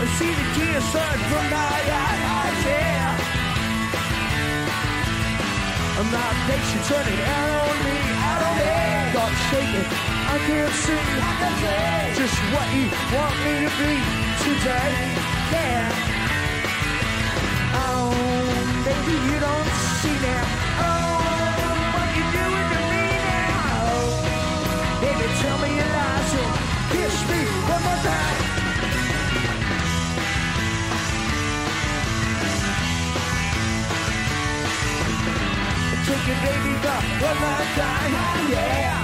I 0.00 0.04
see 0.16 0.32
the 0.38 0.46
tears 0.56 0.84
start 0.90 1.18
from 1.30 1.46
my 1.52 1.76
eyes, 2.02 2.22
oh, 2.34 2.68
yeah. 2.68 3.08
My 6.10 6.30
patience 6.48 6.88
running 6.90 7.20
out 7.36 7.52
on 7.68 7.76
me, 7.84 7.96
out 8.28 8.42
on 8.48 8.54
me. 8.58 8.72
start 9.12 9.34
shaking. 9.48 9.88
I 10.32 10.36
can't 10.46 10.74
see 10.84 11.02
just 12.20 12.38
what 12.52 12.68
you 12.76 12.84
want 13.14 13.36
me 13.44 13.54
to 13.64 13.70
be 13.80 13.92
today. 14.44 14.92
Yeah. 15.52 15.88
Oh, 17.84 18.12
baby, 18.84 19.16
you 19.28 19.36
don't 19.40 19.59
tell 25.40 25.58
me 25.58 25.68
your 25.74 25.90
lies 25.96 26.32
and 26.40 26.52
kiss 26.92 27.16
me 27.30 27.40
one 27.72 27.82
more 27.86 28.00
time. 28.04 28.38
Take 36.06 36.26
your 36.30 36.40
baby 36.44 36.74
back 36.84 37.04
one 37.26 37.38
more 37.44 37.66
time, 37.80 38.12
yeah. 38.52 38.98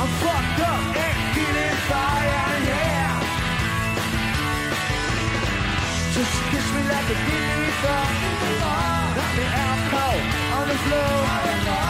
I'm 0.00 0.10
fucked 0.22 0.60
up 0.70 0.96
and 1.04 1.18
feeling 1.34 1.76
fire, 1.90 2.54
yeah. 2.70 3.12
Just 6.14 6.36
kiss 6.50 6.66
me 6.74 6.82
like 6.92 7.08
a 7.14 7.18
did 7.26 7.46
before. 7.66 8.08
Knock 9.16 9.32
me 9.38 9.44
cold 9.90 10.22
on 10.56 10.64
the 10.68 10.78
floor. 10.84 11.89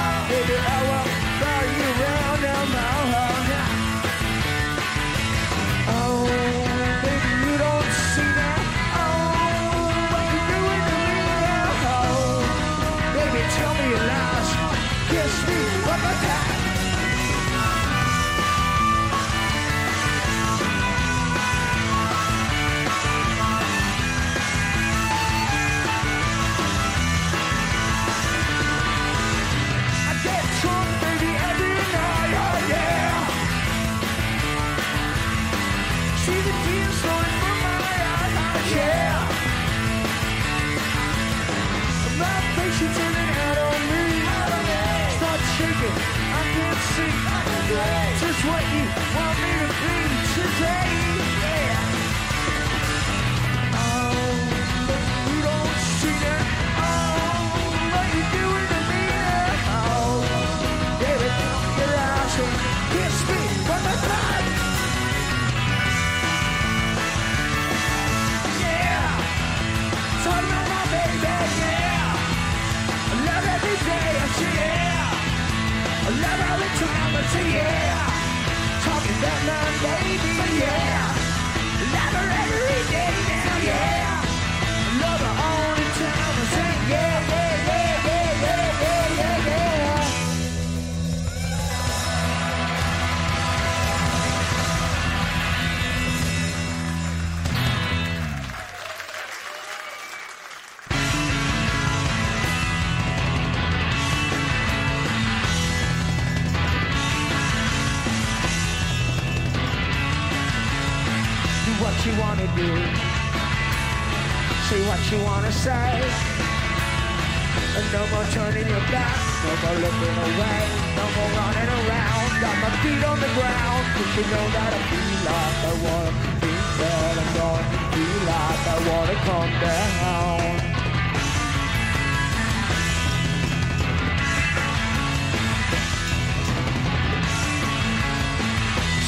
And 117.76 117.86
no 117.92 118.02
more 118.10 118.26
turning 118.34 118.66
your 118.66 118.84
back, 118.90 119.14
no 119.46 119.52
more 119.62 119.78
looking 119.84 120.16
away, 120.26 120.62
no 120.98 121.04
more 121.14 121.30
running 121.38 121.70
around. 121.78 122.28
Got 122.42 122.56
my 122.64 122.70
feet 122.82 123.04
on 123.04 123.18
the 123.20 123.30
ground, 123.38 123.84
cause 123.94 124.12
you 124.16 124.24
know 124.26 124.46
that 124.56 124.72
I 124.74 124.80
feel 124.90 125.10
like 125.30 125.60
I 125.62 125.74
wanna 125.86 126.12
be 126.42 126.52
that 126.80 127.14
I'm 127.22 127.30
going 127.38 127.66
to 127.70 127.78
feel 127.94 128.18
like 128.26 128.64
I 128.66 128.76
wanna 128.88 129.16
come 129.28 129.52
down. 129.62 130.40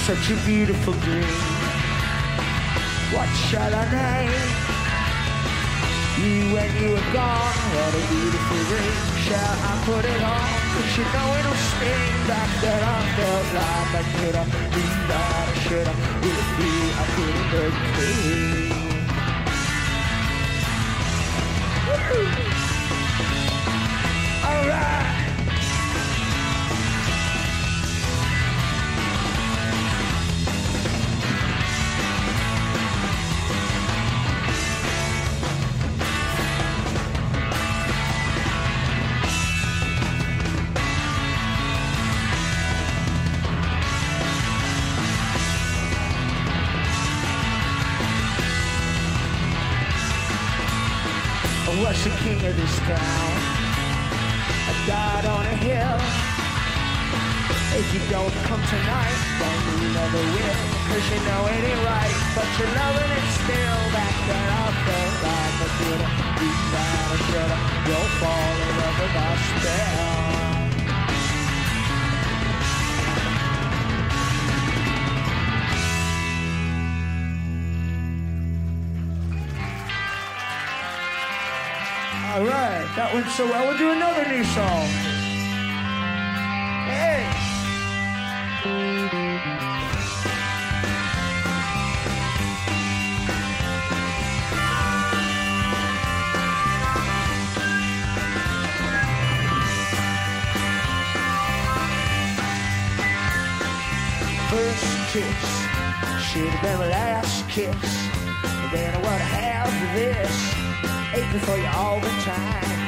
Such 0.06 0.26
a 0.30 0.36
beautiful 0.46 0.94
dream. 0.94 1.62
What 3.12 3.28
shall 3.48 3.74
I 3.74 3.84
name? 3.90 4.61
You 6.18 6.52
when 6.52 6.68
you 6.76 6.90
were 6.92 7.08
gone, 7.14 7.56
what 7.72 7.94
a 7.94 8.02
beautiful 8.12 8.60
ring. 8.68 8.96
Shall 9.24 9.56
I 9.64 9.82
put 9.86 10.04
it 10.04 10.22
on? 10.22 10.48
Cause 10.76 10.92
you 10.98 11.04
know 11.08 11.28
it'll 11.40 11.56
sting 11.72 12.20
back 12.28 12.50
that 12.60 12.82
I 12.84 12.98
felt 13.16 13.46
like 13.56 13.90
I 13.96 14.04
could 14.12 14.34
have 14.34 14.50
been 14.76 15.08
that 15.08 15.48
I 15.48 15.58
should 15.64 15.86
have 15.86 16.00
with 16.20 16.50
you. 16.60 16.76
I 17.00 17.04
couldn't 17.16 17.48
break 17.48 17.76
free. 17.96 18.72
Alright. 24.44 25.21
All 82.32 82.44
right, 82.44 82.90
that 82.96 83.10
went 83.12 83.28
so 83.28 83.44
well. 83.44 83.68
We'll 83.68 83.76
do 83.76 83.90
another 83.90 84.26
new 84.26 84.42
song. 84.44 85.11
Kiss 105.12 105.26
should 106.24 106.48
have 106.48 106.62
been 106.62 106.78
my 106.78 106.88
last 106.88 107.46
kiss, 107.46 107.68
and 107.68 108.72
then 108.72 108.94
I 108.94 108.96
would 108.96 109.20
have 109.20 109.68
this 109.92 110.32
aching 111.12 111.40
for 111.40 111.58
you 111.58 111.66
all 111.66 112.00
the 112.00 112.08
time. 112.24 112.80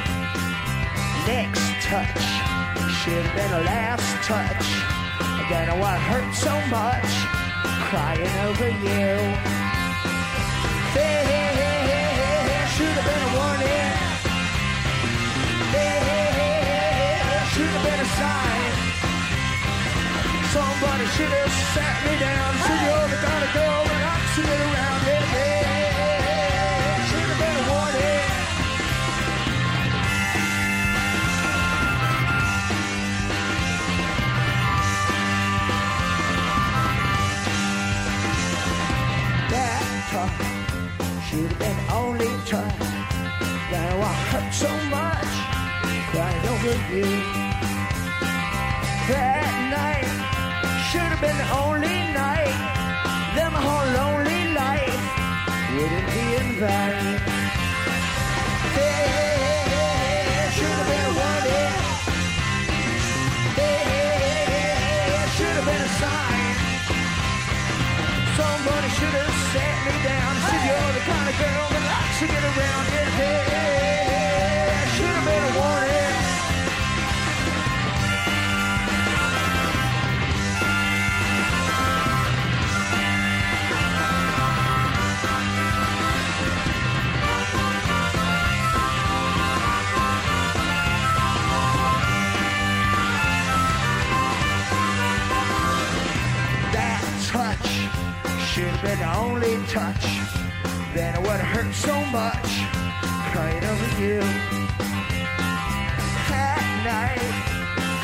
Next 1.27 1.85
touch 1.85 2.25
should 2.97 3.23
have 3.23 3.35
been 3.35 3.53
a 3.53 3.63
last 3.63 4.09
touch. 4.25 4.65
Then 5.51 5.79
what 5.79 5.99
hurt 5.99 6.33
so 6.33 6.55
much, 6.73 7.05
crying 7.91 8.35
over 8.49 8.69
you. 8.69 9.64
Should 21.13 21.29
have 21.29 21.51
sat 21.73 22.03
me 22.03 22.19
down. 22.19 22.51
Said 22.65 22.79
you're 22.83 23.07
the 23.07 23.15
kind 23.23 23.43
of 23.45 23.53
girl 23.53 23.81
that 23.87 24.03
I'm 24.11 24.25
sitting 24.35 24.61
around. 24.67 25.01
Yeah, 25.05 25.37
yeah. 25.37 25.85
Should 27.07 27.29
have 27.29 27.39
been 27.45 27.59
warning. 27.69 28.25
that 39.51 39.83
touch 40.11 40.45
should 41.29 41.47
have 41.47 41.59
been 41.59 41.79
only 41.93 42.31
touch. 42.45 42.79
Now 43.71 44.01
I 44.01 44.13
hurt 44.31 44.53
so 44.53 44.71
much, 44.89 45.33
crying 46.11 46.45
over 46.49 46.75
you. 46.95 47.44
Wouldn't 55.85 56.07
be 56.07 56.25
vain. 56.57 57.21
There 58.75 60.51
should 60.51 60.77
have 60.81 60.87
been. 60.89 61.13
There 63.55 65.27
should 65.35 65.55
have 65.59 65.65
been 65.69 65.81
a 65.81 65.93
sign. 66.01 66.55
Somebody 68.35 68.89
should 68.97 69.15
have 69.19 69.35
sat 69.53 69.77
me 69.85 69.93
down. 70.09 70.33
Said 70.47 70.61
you're 70.67 70.93
the 70.97 71.03
kind 71.11 71.27
of 71.29 71.35
girl 71.37 71.65
that 71.73 71.83
likes 71.93 72.17
to 72.19 72.25
get 72.33 72.43
around. 72.43 72.85
Yeah, 72.93 73.19
yeah. 73.19 73.44
Should 98.55 98.67
have 98.67 98.81
been 98.83 98.99
the 98.99 99.17
only 99.17 99.57
touch. 99.67 100.05
Then 100.93 101.13
it 101.13 101.19
would 101.19 101.41
have 101.41 101.65
hurt 101.65 101.73
so 101.73 101.93
much, 102.05 102.47
crying 103.33 103.61
over 103.61 104.01
you. 104.01 104.21
That 106.31 106.63
night 106.87 107.19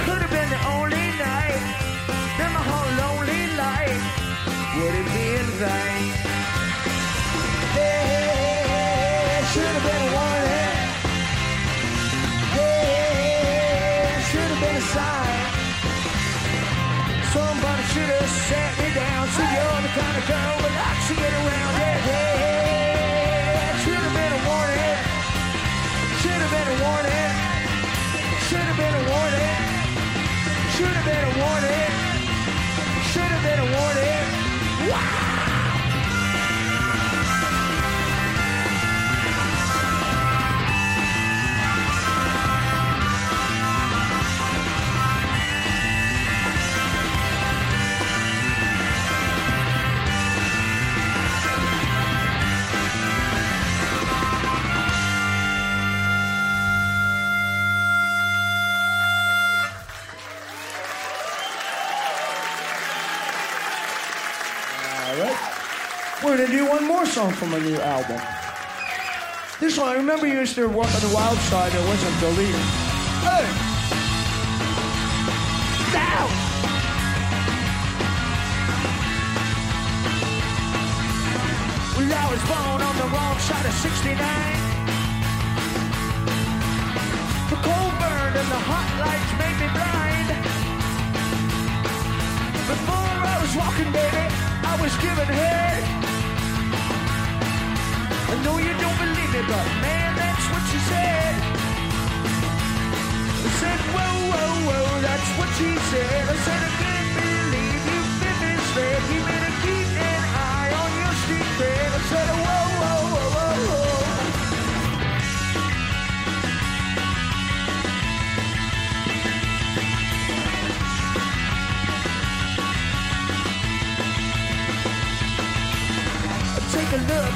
could 0.04 0.20
have 0.20 0.30
been 0.30 0.50
the 0.50 0.62
only 0.76 1.08
night. 1.16 1.64
Then 2.38 2.52
my 2.52 2.64
whole 2.68 2.92
lonely 3.00 3.48
life 3.56 4.04
would 4.76 4.94
it 4.94 5.08
be 5.16 5.40
in 5.40 5.46
vain? 5.56 5.91
So 19.36 19.42
you're 19.44 19.82
the 19.82 19.94
kind 19.96 20.18
of 20.18 20.28
girl 20.28 20.58
that 20.60 20.74
likes 20.76 21.08
to 21.08 21.16
get 21.16 21.32
around. 21.32 21.74
Yeah, 21.80 22.08
yeah. 22.44 23.78
Should 23.80 23.96
have 23.96 24.14
been 24.20 24.34
a 24.36 24.42
warning. 24.44 24.98
Should 26.20 26.42
have 26.44 26.52
been 26.52 26.68
a 26.68 26.84
warning. 26.84 27.11
Song 67.12 67.32
from 67.34 67.54
a 67.54 67.60
new 67.60 67.76
album. 67.76 68.22
This 69.60 69.78
one, 69.78 69.90
I 69.90 69.96
remember 69.96 70.28
you 70.28 70.40
used 70.40 70.56
to 70.56 70.68
work 70.70 70.88
on 70.88 71.02
the 71.02 71.12
Wild 71.14 71.38
Side. 71.52 71.74
It 71.76 71.86
wasn't 71.86 72.18
deleted. 72.24 72.56
Hey! 73.28 73.48
Down! 75.92 76.30
Well, 82.00 82.14
I 82.16 82.26
was 82.32 82.42
born 82.48 82.80
on 82.80 82.96
the 82.96 83.08
wrong 83.12 83.38
side 83.44 83.66
of 83.66 83.76
69. 83.76 84.16
The 87.52 87.60
cold 87.60 87.94
burned 88.00 88.36
and 88.40 88.50
the 88.56 88.62
hot 88.72 88.90
lights 89.04 89.34
made 89.36 89.58
me 89.60 89.68
blind. 89.76 90.28
Before 92.72 93.12
I 93.20 93.38
was 93.44 93.52
walking, 93.60 93.92
baby, 93.92 94.32
I 94.64 94.80
was 94.80 94.96
given 95.04 95.28
head. 95.28 96.11
I 98.32 98.36
know 98.44 98.58
you 98.58 98.72
don't 98.80 98.98
believe 98.98 99.32
me, 99.36 99.42
but 99.44 99.66
man, 99.84 100.16
that's 100.16 100.46
what 100.52 100.64
she 100.72 100.80
said. 100.88 101.36
I 103.28 103.50
said, 103.60 103.80
whoa, 103.92 104.14
whoa, 104.32 104.52
whoa, 104.72 105.02
that's 105.04 105.30
what 105.38 105.50
she 105.60 105.68
said. 105.92 106.24
I 106.32 106.36
said, 106.46 106.62
I 106.64 106.72
can't 106.80 107.12
believe 107.20 107.82
you've 107.92 108.14
been 108.24 108.38
misled. 108.56 109.02
You 109.12 109.20
better 109.28 109.54
keep 109.64 109.91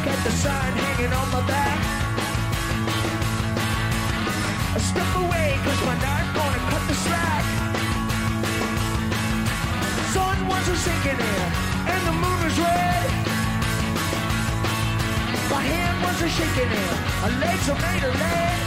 look 0.05 0.13
at 0.13 0.23
the 0.23 0.31
sign 0.31 0.73
hanging 0.73 1.13
on 1.13 1.27
my 1.31 1.41
back. 1.47 1.79
I 4.75 4.79
step 4.91 5.11
away 5.23 5.57
cause 5.65 5.81
my 5.89 5.97
knife 6.03 6.29
gonna 6.37 6.61
cut 6.69 6.83
the 6.89 6.97
slack. 7.05 7.45
Sun 10.13 10.37
was 10.47 10.65
a 10.69 10.77
sinking 10.85 11.19
in 11.33 11.45
and 11.93 12.01
the 12.09 12.15
moon 12.21 12.39
was 12.45 12.57
red. 12.65 13.07
My 15.49 15.61
hand 15.71 15.97
was 16.05 16.17
a 16.21 16.29
shaking 16.37 16.71
in, 16.83 16.95
my 17.23 17.31
legs 17.41 17.65
are 17.71 17.81
made 17.87 18.03
of 18.09 18.13
lead. 18.21 18.59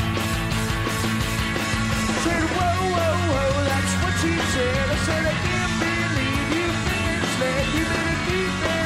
Said 2.25 2.45
whoa, 2.57 2.79
whoa, 2.97 3.15
whoa, 3.31 3.51
that's 3.71 3.95
what 4.03 4.15
she 4.23 4.33
said. 4.55 4.87
I 4.91 4.99
said 5.07 5.23
I 5.33 5.37
can't 5.47 5.75
believe 5.87 6.47
you've 6.57 6.83
been 6.89 7.15
misled. 7.23 7.67
You 7.77 7.85
better 7.95 8.19
keep 8.27 8.55
an 8.75 8.78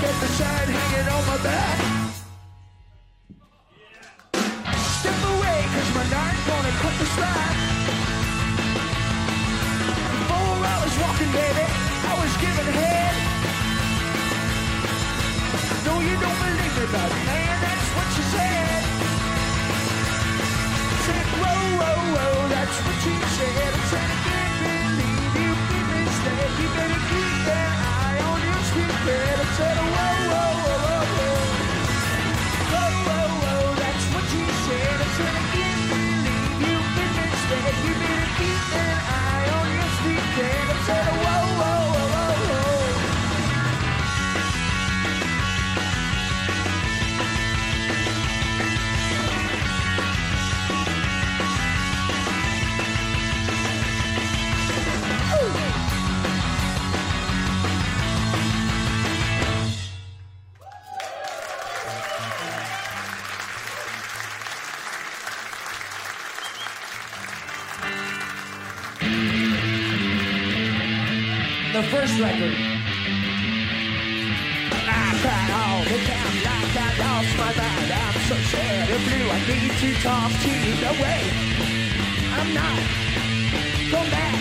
At 0.00 0.20
the 0.20 0.28
sign 0.28 0.68
hanging 0.68 1.08
on 1.08 1.26
my 1.26 1.42
back. 1.42 1.87
Record. 72.20 72.54
I 74.90 75.14
cried 75.22 75.50
all 75.54 75.82
the 75.86 75.98
time 76.02 76.36
like 76.48 76.74
I 76.74 76.88
lost 76.98 77.32
my 77.38 77.50
mind. 77.54 77.90
I'm 77.94 78.14
so 78.26 78.36
sad 78.50 78.90
and 78.90 79.02
blue. 79.06 79.28
I 79.30 79.38
need 79.46 79.72
to 79.82 79.90
talk 80.02 80.30
to 80.42 80.50
you. 80.50 80.74
No 80.82 80.92
way. 80.98 81.22
I'm 82.34 82.50
not. 82.54 82.80
Come 83.92 84.10
back. 84.10 84.34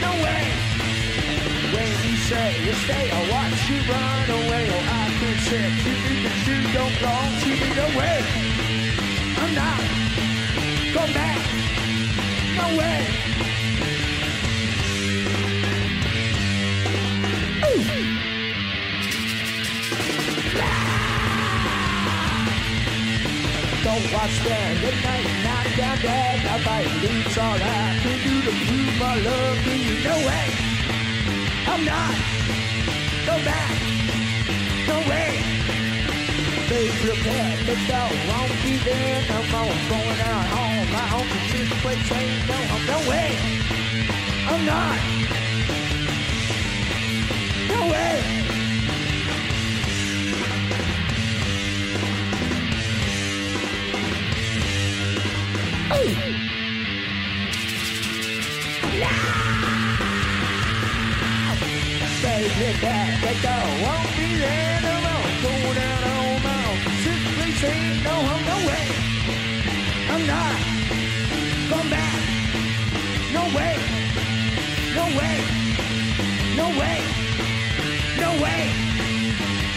No 0.00 0.10
way. 0.24 0.44
When 1.76 1.92
you 2.08 2.16
say 2.28 2.48
you 2.64 2.72
stay, 2.72 3.10
I 3.10 3.20
watch 3.28 3.68
you 3.68 3.78
run 3.92 4.30
away. 4.40 4.64
Oh, 4.72 4.96
I 4.96 5.12
can 5.20 5.36
say 5.48 5.68
to 5.84 5.90
you 6.04 6.14
that 6.24 6.38
you 6.48 6.56
don't 6.72 6.94
belong 6.96 7.32
to 7.42 7.48
me. 7.52 7.68
No 7.76 7.86
way. 8.00 8.18
I'm 9.42 9.52
not. 9.60 9.82
Come 10.96 11.12
back. 11.12 11.40
No 12.56 12.66
way. 12.78 13.21
Don't 23.92 24.10
watch 24.14 24.38
that 24.48 24.72
at 24.88 24.96
night, 25.04 25.28
not 25.44 25.66
down 25.76 25.98
there. 26.00 26.32
Nobody 26.48 26.88
needs 27.04 27.36
all 27.36 27.60
I 27.60 28.00
can 28.00 28.16
do 28.24 28.40
to 28.40 28.52
prove 28.64 28.94
my 28.96 29.16
love 29.20 29.58
to 29.64 29.74
you. 29.76 29.94
No 30.00 30.16
way, 30.16 30.48
I'm 31.68 31.84
not. 31.84 32.16
Go 33.28 33.36
back, 33.44 33.76
no 34.88 34.96
way. 35.12 35.44
Babe, 36.72 37.04
look 37.04 37.20
at 37.36 37.58
the 37.68 37.76
door, 37.84 38.10
won't 38.32 38.52
be 38.64 38.78
there 38.80 39.20
no 39.28 39.38
more. 39.52 39.76
Going 39.92 40.20
out 40.24 40.46
home, 40.56 40.88
my 40.88 41.06
own 41.12 41.28
this 41.52 41.68
place 41.84 42.12
ain't 42.16 42.48
no 42.48 42.56
home. 42.72 42.86
No 42.88 42.98
way, 43.10 43.30
I'm 44.48 44.64
not. 44.64 45.00
No 47.68 47.92
way. 47.92 48.51
Baby, 62.22 62.70
the 63.24 63.32
door 63.42 63.68
won't 63.82 64.08
be 64.16 64.28
there 64.36 64.80
no 64.82 64.94
more. 65.04 65.28
Going 65.42 65.78
out 65.78 66.04
on 66.12 66.42
my 66.42 66.56
own. 66.68 66.78
This 67.04 67.20
place 67.34 67.64
ain't 67.64 68.04
no 68.04 68.16
no 68.50 68.56
way. 68.68 68.86
I'm 70.10 70.22
not. 70.26 70.72
Back. 71.90 72.14
No 73.32 73.42
way. 73.56 73.76
No 74.94 75.04
way. 75.18 75.36
No 76.56 78.30
way. 78.40 78.60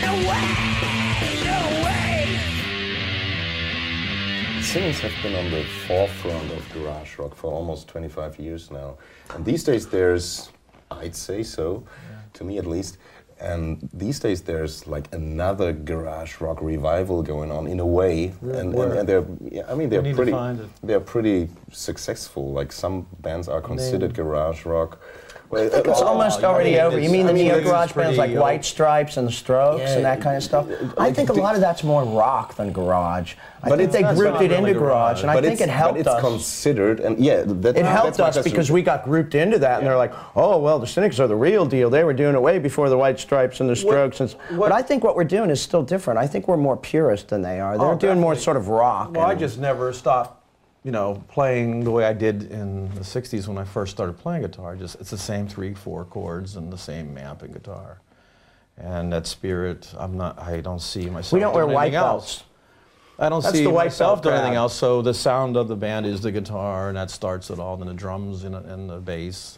No 0.01 0.13
way. 0.27 0.64
Cynics 4.75 4.99
have 4.99 5.13
been 5.23 5.35
on 5.35 5.49
the 5.51 5.63
forefront 5.87 6.51
of 6.51 6.69
garage 6.73 7.17
rock 7.17 7.33
for 7.33 7.49
almost 7.49 7.87
25 7.87 8.37
years 8.37 8.69
now. 8.69 8.97
And 9.33 9.45
these 9.45 9.63
days 9.63 9.87
there's, 9.87 10.49
I'd 10.91 11.15
say 11.15 11.43
so, 11.43 11.85
to 12.33 12.43
me 12.43 12.57
at 12.57 12.65
least, 12.67 12.97
and 13.39 13.89
these 13.93 14.19
days 14.19 14.41
there's 14.41 14.85
like 14.85 15.07
another 15.13 15.71
garage 15.71 16.41
rock 16.41 16.61
revival 16.61 17.23
going 17.23 17.51
on 17.51 17.67
in 17.67 17.79
a 17.79 17.85
way. 17.85 18.33
And, 18.41 18.75
and, 18.75 18.91
and 18.91 19.07
they're, 19.07 19.25
yeah, 19.49 19.63
I 19.69 19.75
mean, 19.75 19.87
they're 19.87 20.13
pretty, 20.13 20.33
they're 20.83 20.99
pretty 20.99 21.47
successful. 21.71 22.51
Like 22.51 22.73
some 22.73 23.07
bands 23.21 23.47
are 23.47 23.61
considered 23.61 24.13
garage 24.13 24.65
rock. 24.65 24.99
Well, 25.49 25.63
It's 25.63 25.87
uh, 26.01 26.05
almost 26.05 26.43
already 26.43 26.79
over. 26.79 26.99
You 26.99 27.09
mean 27.09 27.25
the 27.25 27.31
I 27.31 27.35
mean, 27.35 27.45
neo 27.47 27.57
it's 27.57 27.67
garage 27.67 27.93
bands 27.93 28.17
like 28.17 28.27
pretty, 28.29 28.37
uh, 28.37 28.41
White 28.41 28.65
Stripes 28.65 29.17
and 29.17 29.27
the 29.27 29.31
Strokes 29.31 29.81
Yeah, 29.81 29.95
and 29.97 30.05
that 30.05 30.21
kind 30.21 30.35
of 30.35 30.43
stuff? 30.43 30.67
I 30.97 31.11
think 31.13 31.29
a 31.29 31.33
lot 31.33 31.55
of 31.55 31.61
that's 31.61 31.83
more 31.83 32.03
rock 32.03 32.55
than 32.55 32.71
garage. 32.71 33.35
I 33.63 33.69
But 33.69 33.79
think 33.79 33.91
they 33.91 34.01
grouped 34.03 34.41
it 34.41 34.49
really 34.51 34.55
into 34.71 34.73
garage, 34.73 35.21
garage. 35.21 35.21
and 35.21 35.31
I 35.31 35.41
think 35.41 35.59
it 35.61 35.69
helped 35.69 35.93
but 35.95 35.99
it's 36.01 36.07
us. 36.09 36.21
considered, 36.21 36.99
and 36.99 37.17
yeah, 37.19 37.43
that, 37.45 37.77
It 37.77 37.85
helped 37.85 38.19
us 38.19 38.37
because 38.43 38.71
we 38.71 38.81
got 38.81 39.03
grouped 39.03 39.33
into 39.35 39.57
that, 39.59 39.79
and 39.79 39.87
they're 39.87 39.97
like, 39.97 40.13
"Oh, 40.35 40.57
well, 40.59 40.77
the 40.77 40.85
Cynics 40.87 41.19
are 41.19 41.27
the 41.27 41.35
real 41.35 41.65
deal. 41.65 41.89
They 41.89 42.03
were 42.03 42.13
doing 42.13 42.35
it 42.35 42.41
way 42.41 42.59
before 42.59 42.89
the 42.89 42.97
White 42.97 43.19
Stripes 43.19 43.59
and 43.61 43.69
the 43.69 43.75
Strokes." 43.75 44.19
and 44.19 44.31
what- 44.57 44.69
but 44.69 44.71
I 44.71 44.81
think 44.81 45.03
what 45.03 45.15
we're 45.15 45.23
doing 45.23 45.49
is 45.49 45.61
still 45.61 45.81
different. 45.83 46.19
I 46.19 46.27
think 46.27 46.47
we're 46.47 46.57
more 46.57 46.77
purist 46.77 47.29
than 47.29 47.41
they 47.41 47.59
are. 47.59 47.77
They're 47.77 47.87
Oh, 47.87 47.95
doing 47.95 48.19
more 48.19 48.35
sort 48.35 48.57
of 48.57 48.67
rock. 48.67 49.15
Well, 49.15 49.25
I 49.25 49.33
just 49.35 49.57
never 49.59 49.91
stopped, 49.93 50.43
you 50.85 50.91
know, 50.91 51.23
playing 51.29 51.83
the 51.83 51.89
way 51.89 52.05
I 52.05 52.13
did 52.13 52.51
in 52.51 52.93
the 52.93 53.01
'60s 53.01 53.47
when 53.47 53.57
I 53.57 53.63
first 53.63 53.91
started 53.91 54.19
playing 54.19 54.43
guitar. 54.43 54.75
Just 54.75 55.01
it's 55.01 55.09
the 55.09 55.17
same 55.17 55.47
three, 55.47 55.73
four 55.73 56.05
chords 56.05 56.55
and 56.55 56.71
the 56.71 56.77
same 56.77 57.17
amp 57.17 57.41
and 57.41 57.51
guitar, 57.51 57.99
and 58.77 59.11
that 59.11 59.25
spirit. 59.25 59.91
I'm 59.97 60.15
not. 60.15 60.39
I 60.39 60.61
don't 60.61 60.81
see 60.81 61.09
myself. 61.09 61.33
we 61.33 61.39
don't 61.39 61.55
wear 61.55 61.65
white 61.65 61.91
belts. 61.91 62.37
else. 62.37 62.43
I 63.17 63.29
don't 63.29 63.41
That's 63.41 63.55
see 63.55 63.63
the 63.63 63.71
white 63.71 63.85
myself 63.85 64.21
doing 64.21 64.35
anything 64.35 64.55
else. 64.55 64.75
So 64.75 65.01
the 65.01 65.13
sound 65.13 65.57
of 65.57 65.67
the 65.67 65.75
band 65.75 66.05
is 66.05 66.21
the 66.21 66.31
guitar, 66.31 66.89
and 66.89 66.97
that 66.97 67.09
starts 67.09 67.49
it 67.49 67.59
all. 67.59 67.81
And 67.81 67.89
the 67.89 67.93
drums 67.93 68.43
and, 68.43 68.53
and 68.55 68.87
the 68.87 68.99
bass 68.99 69.57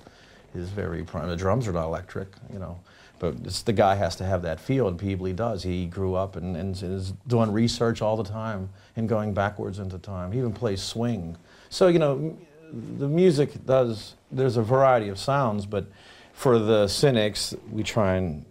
is 0.56 0.70
very 0.70 1.04
prime. 1.04 1.28
The 1.28 1.36
drums 1.36 1.68
are 1.68 1.74
not 1.74 1.86
electric, 1.88 2.30
you 2.54 2.60
know, 2.60 2.80
but 3.20 3.44
the 3.66 3.74
guy 3.74 3.96
has 3.96 4.16
to 4.18 4.26
have 4.26 4.42
that 4.44 4.60
feel, 4.60 4.88
and 4.88 5.00
Peebley 5.00 5.36
does. 5.36 5.64
He 5.64 5.86
grew 5.86 6.16
up 6.16 6.36
and, 6.36 6.56
and 6.56 6.82
is 6.82 7.14
doing 7.28 7.52
research 7.52 8.02
all 8.02 8.18
the 8.18 8.24
time 8.24 8.70
and 8.96 9.10
going 9.10 9.34
backwards 9.34 9.80
into 9.80 9.98
time. 9.98 10.32
He 10.32 10.40
even 10.40 10.54
plays 10.54 10.82
swing. 10.82 11.38
So 11.70 11.88
you 11.88 12.00
know, 12.00 12.38
the 12.72 13.08
music 13.08 13.66
does. 13.66 14.16
There's 14.32 14.58
a 14.58 14.62
variety 14.62 15.10
of 15.10 15.18
sounds, 15.18 15.66
but 15.66 15.88
for 16.34 16.60
the 16.60 16.88
cynics, 16.88 17.56
we 17.72 17.84
try 17.84 18.16
and 18.16 18.46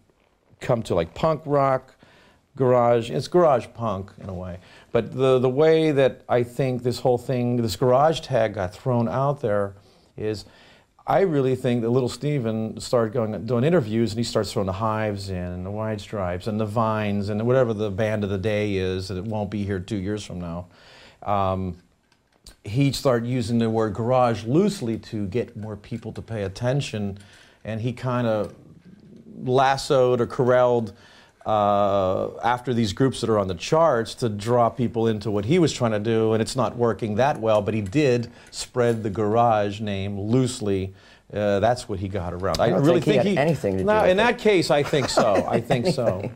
come 0.60 0.82
to 0.84 0.94
like 0.94 1.14
punk 1.14 1.42
rock, 1.44 1.94
garage. 2.56 3.10
It's 3.10 3.28
garage 3.28 3.66
punk 3.74 4.10
in 4.20 4.28
a 4.28 4.34
way. 4.34 4.58
But 4.90 5.14
the, 5.14 5.38
the 5.38 5.48
way 5.48 5.92
that 5.92 6.22
I 6.28 6.42
think 6.42 6.82
this 6.82 7.00
whole 7.00 7.18
thing, 7.18 7.56
this 7.58 7.76
garage 7.76 8.20
tag 8.20 8.54
got 8.54 8.74
thrown 8.74 9.08
out 9.08 9.40
there 9.40 9.74
is 10.16 10.46
I 11.08 11.20
really 11.20 11.54
think 11.54 11.82
that 11.82 11.90
little 11.90 12.08
Steven 12.08 12.80
started 12.80 13.12
going 13.12 13.46
doing 13.46 13.62
interviews 13.62 14.10
and 14.10 14.18
he 14.18 14.24
starts 14.24 14.52
throwing 14.52 14.66
the 14.66 14.72
hives 14.72 15.30
in 15.30 15.36
and 15.36 15.64
the 15.64 15.70
White 15.70 16.00
Stripes 16.00 16.48
and 16.48 16.58
the 16.58 16.66
vines 16.66 17.28
and 17.28 17.46
whatever 17.46 17.72
the 17.72 17.90
band 17.90 18.24
of 18.24 18.30
the 18.30 18.38
day 18.38 18.74
is 18.74 19.06
that 19.06 19.16
it 19.16 19.24
won't 19.24 19.48
be 19.48 19.62
here 19.62 19.78
two 19.78 19.98
years 19.98 20.24
from 20.24 20.40
now. 20.40 20.66
Um, 21.22 21.76
he 22.64 22.90
started 22.90 23.28
using 23.28 23.58
the 23.58 23.70
word 23.70 23.94
garage 23.94 24.44
loosely 24.44 24.98
to 24.98 25.26
get 25.28 25.56
more 25.56 25.76
people 25.76 26.12
to 26.12 26.22
pay 26.22 26.42
attention 26.42 27.18
and 27.64 27.80
he 27.80 27.92
kind 27.92 28.26
of 28.26 28.52
lassoed 29.44 30.20
or 30.20 30.26
corralled 30.26 30.92
uh, 31.46 32.36
after 32.42 32.74
these 32.74 32.92
groups 32.92 33.20
that 33.20 33.30
are 33.30 33.38
on 33.38 33.46
the 33.46 33.54
charts 33.54 34.14
to 34.16 34.28
draw 34.28 34.68
people 34.68 35.06
into 35.06 35.30
what 35.30 35.44
he 35.44 35.60
was 35.60 35.72
trying 35.72 35.92
to 35.92 36.00
do, 36.00 36.32
and 36.32 36.42
it's 36.42 36.56
not 36.56 36.76
working 36.76 37.14
that 37.14 37.40
well. 37.40 37.62
But 37.62 37.72
he 37.72 37.80
did 37.80 38.30
spread 38.50 39.04
the 39.04 39.10
garage 39.10 39.80
name 39.80 40.18
loosely. 40.18 40.92
Uh, 41.32 41.60
that's 41.60 41.88
what 41.88 42.00
he 42.00 42.08
got 42.08 42.32
around. 42.34 42.60
I, 42.60 42.70
don't 42.70 42.82
really 42.82 43.00
think 43.00 43.22
he 43.22 43.28
think 43.28 43.38
had 43.38 43.46
anything 43.46 43.72
to 43.74 43.78
do 43.78 43.84
No, 43.84 44.04
in 44.04 44.10
it. 44.10 44.14
that 44.16 44.38
case, 44.38 44.70
I 44.70 44.82
think 44.82 45.08
so. 45.08 45.46
I 45.48 45.60
think 45.60 45.86
so. 45.86 46.30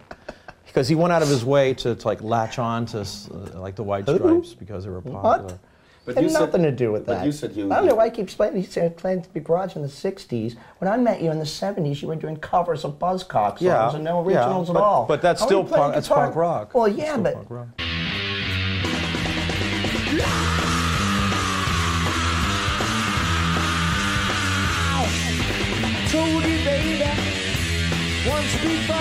Because 0.66 0.88
he 0.88 0.94
went 0.94 1.12
out 1.12 1.22
of 1.22 1.28
his 1.28 1.44
way 1.44 1.74
to, 1.74 1.96
to 1.96 2.06
like 2.06 2.22
latch 2.22 2.60
on 2.60 2.86
to 2.86 3.00
uh, 3.00 3.60
like 3.60 3.74
the 3.74 3.82
White 3.82 4.04
Stripes 4.04 4.54
because 4.54 4.84
they 4.84 4.90
were 4.90 5.00
popular. 5.00 5.58
But 6.06 6.14
had 6.16 6.24
you 6.24 6.30
said- 6.30 6.40
nothing 6.40 6.62
to 6.62 6.72
do 6.72 6.90
with 6.92 7.06
that. 7.06 7.24
you 7.26 7.32
said 7.32 7.52
you- 7.52 7.70
I 7.70 7.76
don't 7.76 7.86
know 7.86 7.94
why 7.94 8.06
he 8.06 8.10
keeps 8.10 8.34
playing. 8.34 8.56
He 8.56 8.62
said 8.62 8.96
playing 8.96 9.22
to 9.22 9.28
be 9.28 9.40
garage 9.40 9.76
in 9.76 9.82
the 9.82 9.88
'60s. 9.88 10.56
When 10.78 10.90
I 10.90 10.96
met 10.96 11.20
you 11.22 11.30
in 11.30 11.38
the 11.38 11.44
'70s, 11.46 12.00
you 12.02 12.08
were 12.08 12.16
doing 12.16 12.36
covers 12.36 12.84
of 12.84 12.98
Buzzcocks 12.98 13.58
songs 13.58 13.62
Yeah, 13.62 13.94
and 13.94 14.02
no 14.04 14.20
yeah, 14.28 14.38
originals 14.38 14.68
but- 14.68 14.76
at 14.76 14.82
all. 14.82 15.04
but 15.06 15.20
that's 15.22 15.40
How 15.40 15.46
still 15.46 15.64
playing 15.64 15.82
punk- 15.82 15.94
that's 15.94 16.08
punk 16.08 16.34
rock. 16.34 16.74
Well, 16.74 16.84
That's 16.86 16.98
yeah, 16.98 17.12
still 17.12 17.22
but 17.22 17.34
punk 17.34 17.50
rock. 17.50 17.68
told 26.10 26.44
you, 26.44 26.58
baby, 26.64 27.02
once 28.28 28.52
before. 28.62 28.99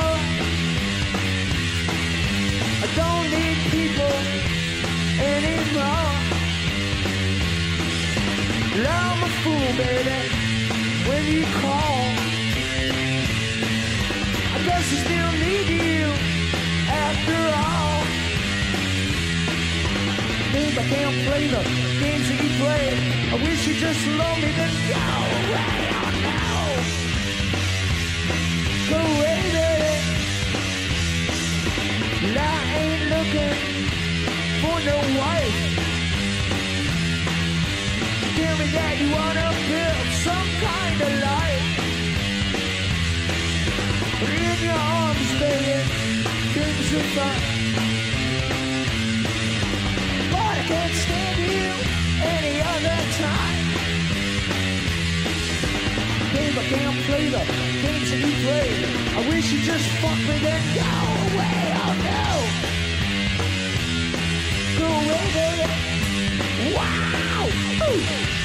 I'm 8.87 9.23
a 9.23 9.29
fool, 9.43 9.69
baby, 9.77 10.19
when 11.07 11.23
you 11.25 11.43
call. 11.61 12.01
I 14.55 14.57
guess 14.63 14.85
I 14.93 14.97
still 15.03 15.31
need 15.43 15.67
you 15.67 16.05
after 16.87 17.39
all. 17.63 17.99
I 20.69 20.83
can't 20.87 21.17
play 21.27 21.47
the 21.47 21.61
games 21.99 22.27
that 22.29 22.39
you 22.41 22.49
play. 22.61 22.85
I 23.31 23.35
wish 23.43 23.67
you 23.67 23.73
just 23.73 24.07
loved 24.07 24.41
me, 24.41 24.51
then 24.51 24.73
go 24.87 25.01
away, 25.39 25.79
oh 25.99 26.11
no. 26.25 26.39
Go 28.91 28.99
away, 29.13 29.39
baby. 29.57 29.93
I 32.37 32.41
ain't 32.79 33.03
looking 33.13 33.55
for 34.61 34.77
no 34.85 34.97
wife. 35.19 35.78
Tell 38.39 38.57
me 38.57 38.67
that 38.71 38.95
you 39.01 39.11
wanna 39.11 39.47
some 40.23 40.49
kind 40.63 41.01
of 41.01 41.11
in 44.31 44.59
your 44.63 44.79
arms, 44.79 45.31
baby. 45.43 45.77
But 50.31 50.55
I 50.55 50.63
can't 50.71 50.95
stand 51.03 51.39
you 51.51 51.67
any 52.35 52.55
other 52.73 52.99
time. 53.25 53.65
I 56.59 56.63
can't 56.71 56.99
play 57.07 57.25
the 57.35 57.43
games 57.83 58.09
that 58.11 58.19
you 58.25 58.33
play. 58.45 58.69
I 59.17 59.21
wish 59.27 59.51
you 59.51 59.59
just 59.63 59.87
fuck 59.99 60.19
me 60.29 60.35
then 60.47 60.63
go 60.79 60.91
away. 61.27 61.59
Oh 61.83 61.93
no. 62.07 62.27
Go 64.79 64.87
away, 64.87 65.25
baby. 65.33 65.68
Woo! 67.99 68.38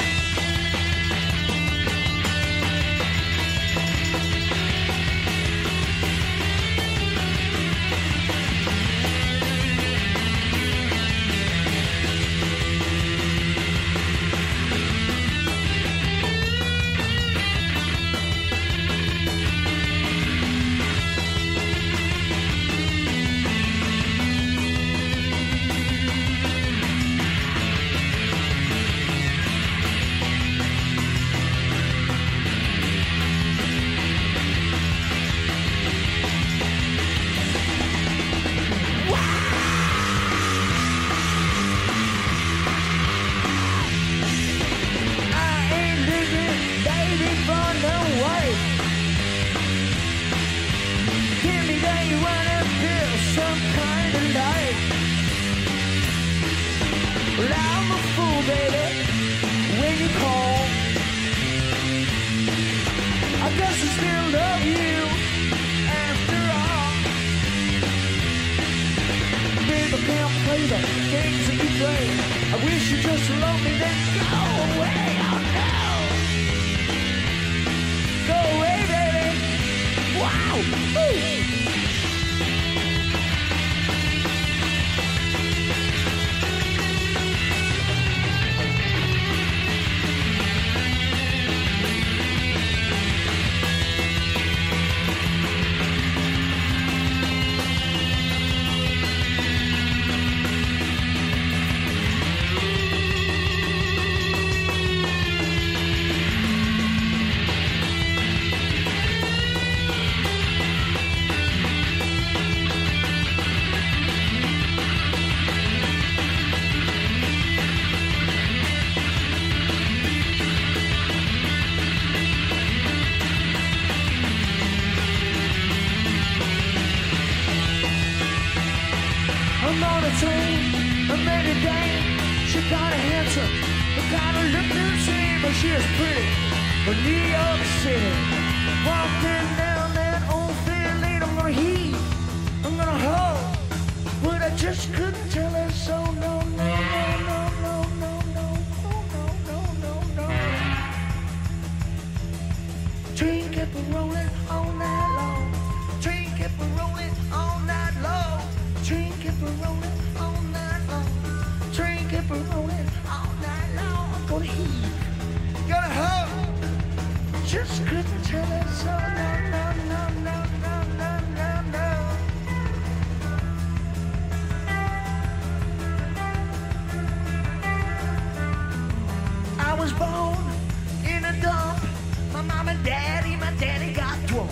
Daddy, 183.64 183.92
got 183.92 184.18
drunk. 184.26 184.50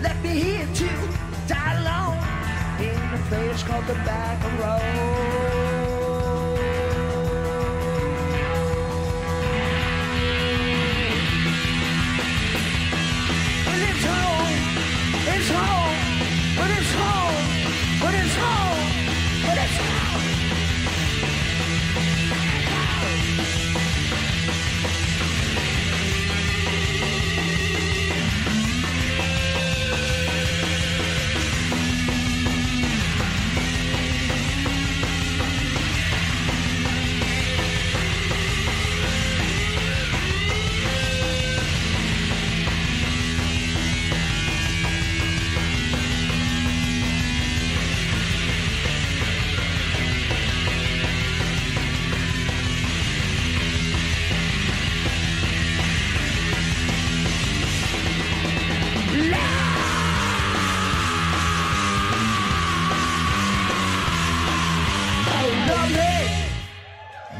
Left 0.00 0.22
me 0.22 0.30
here 0.30 0.66
to 0.80 0.88
die 1.48 1.74
alone 1.80 2.22
in 2.80 2.96
a 3.18 3.22
place 3.28 3.62
called 3.64 3.86
the 3.86 3.94
back 4.06 4.38
road. 4.60 5.79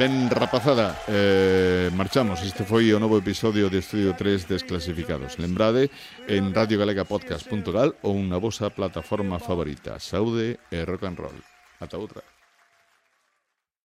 Ben 0.00 0.30
rapazada, 0.30 0.96
eh, 1.08 1.90
marchamos. 1.92 2.40
Este 2.40 2.64
foi 2.64 2.88
o 2.88 2.96
novo 2.96 3.20
episodio 3.20 3.68
de 3.68 3.84
Estudio 3.84 4.16
3 4.16 4.48
Desclasificados. 4.48 5.36
Lembrade 5.36 5.92
en 6.24 6.56
radiogalegapodcast.gal 6.56 8.00
ou 8.00 8.16
na 8.16 8.40
vosa 8.40 8.72
plataforma 8.72 9.36
favorita. 9.36 10.00
Saúde 10.00 10.56
e 10.72 10.88
rock 10.88 11.04
and 11.04 11.20
roll. 11.20 11.36
Ata 11.84 12.00
outra. 12.00 12.39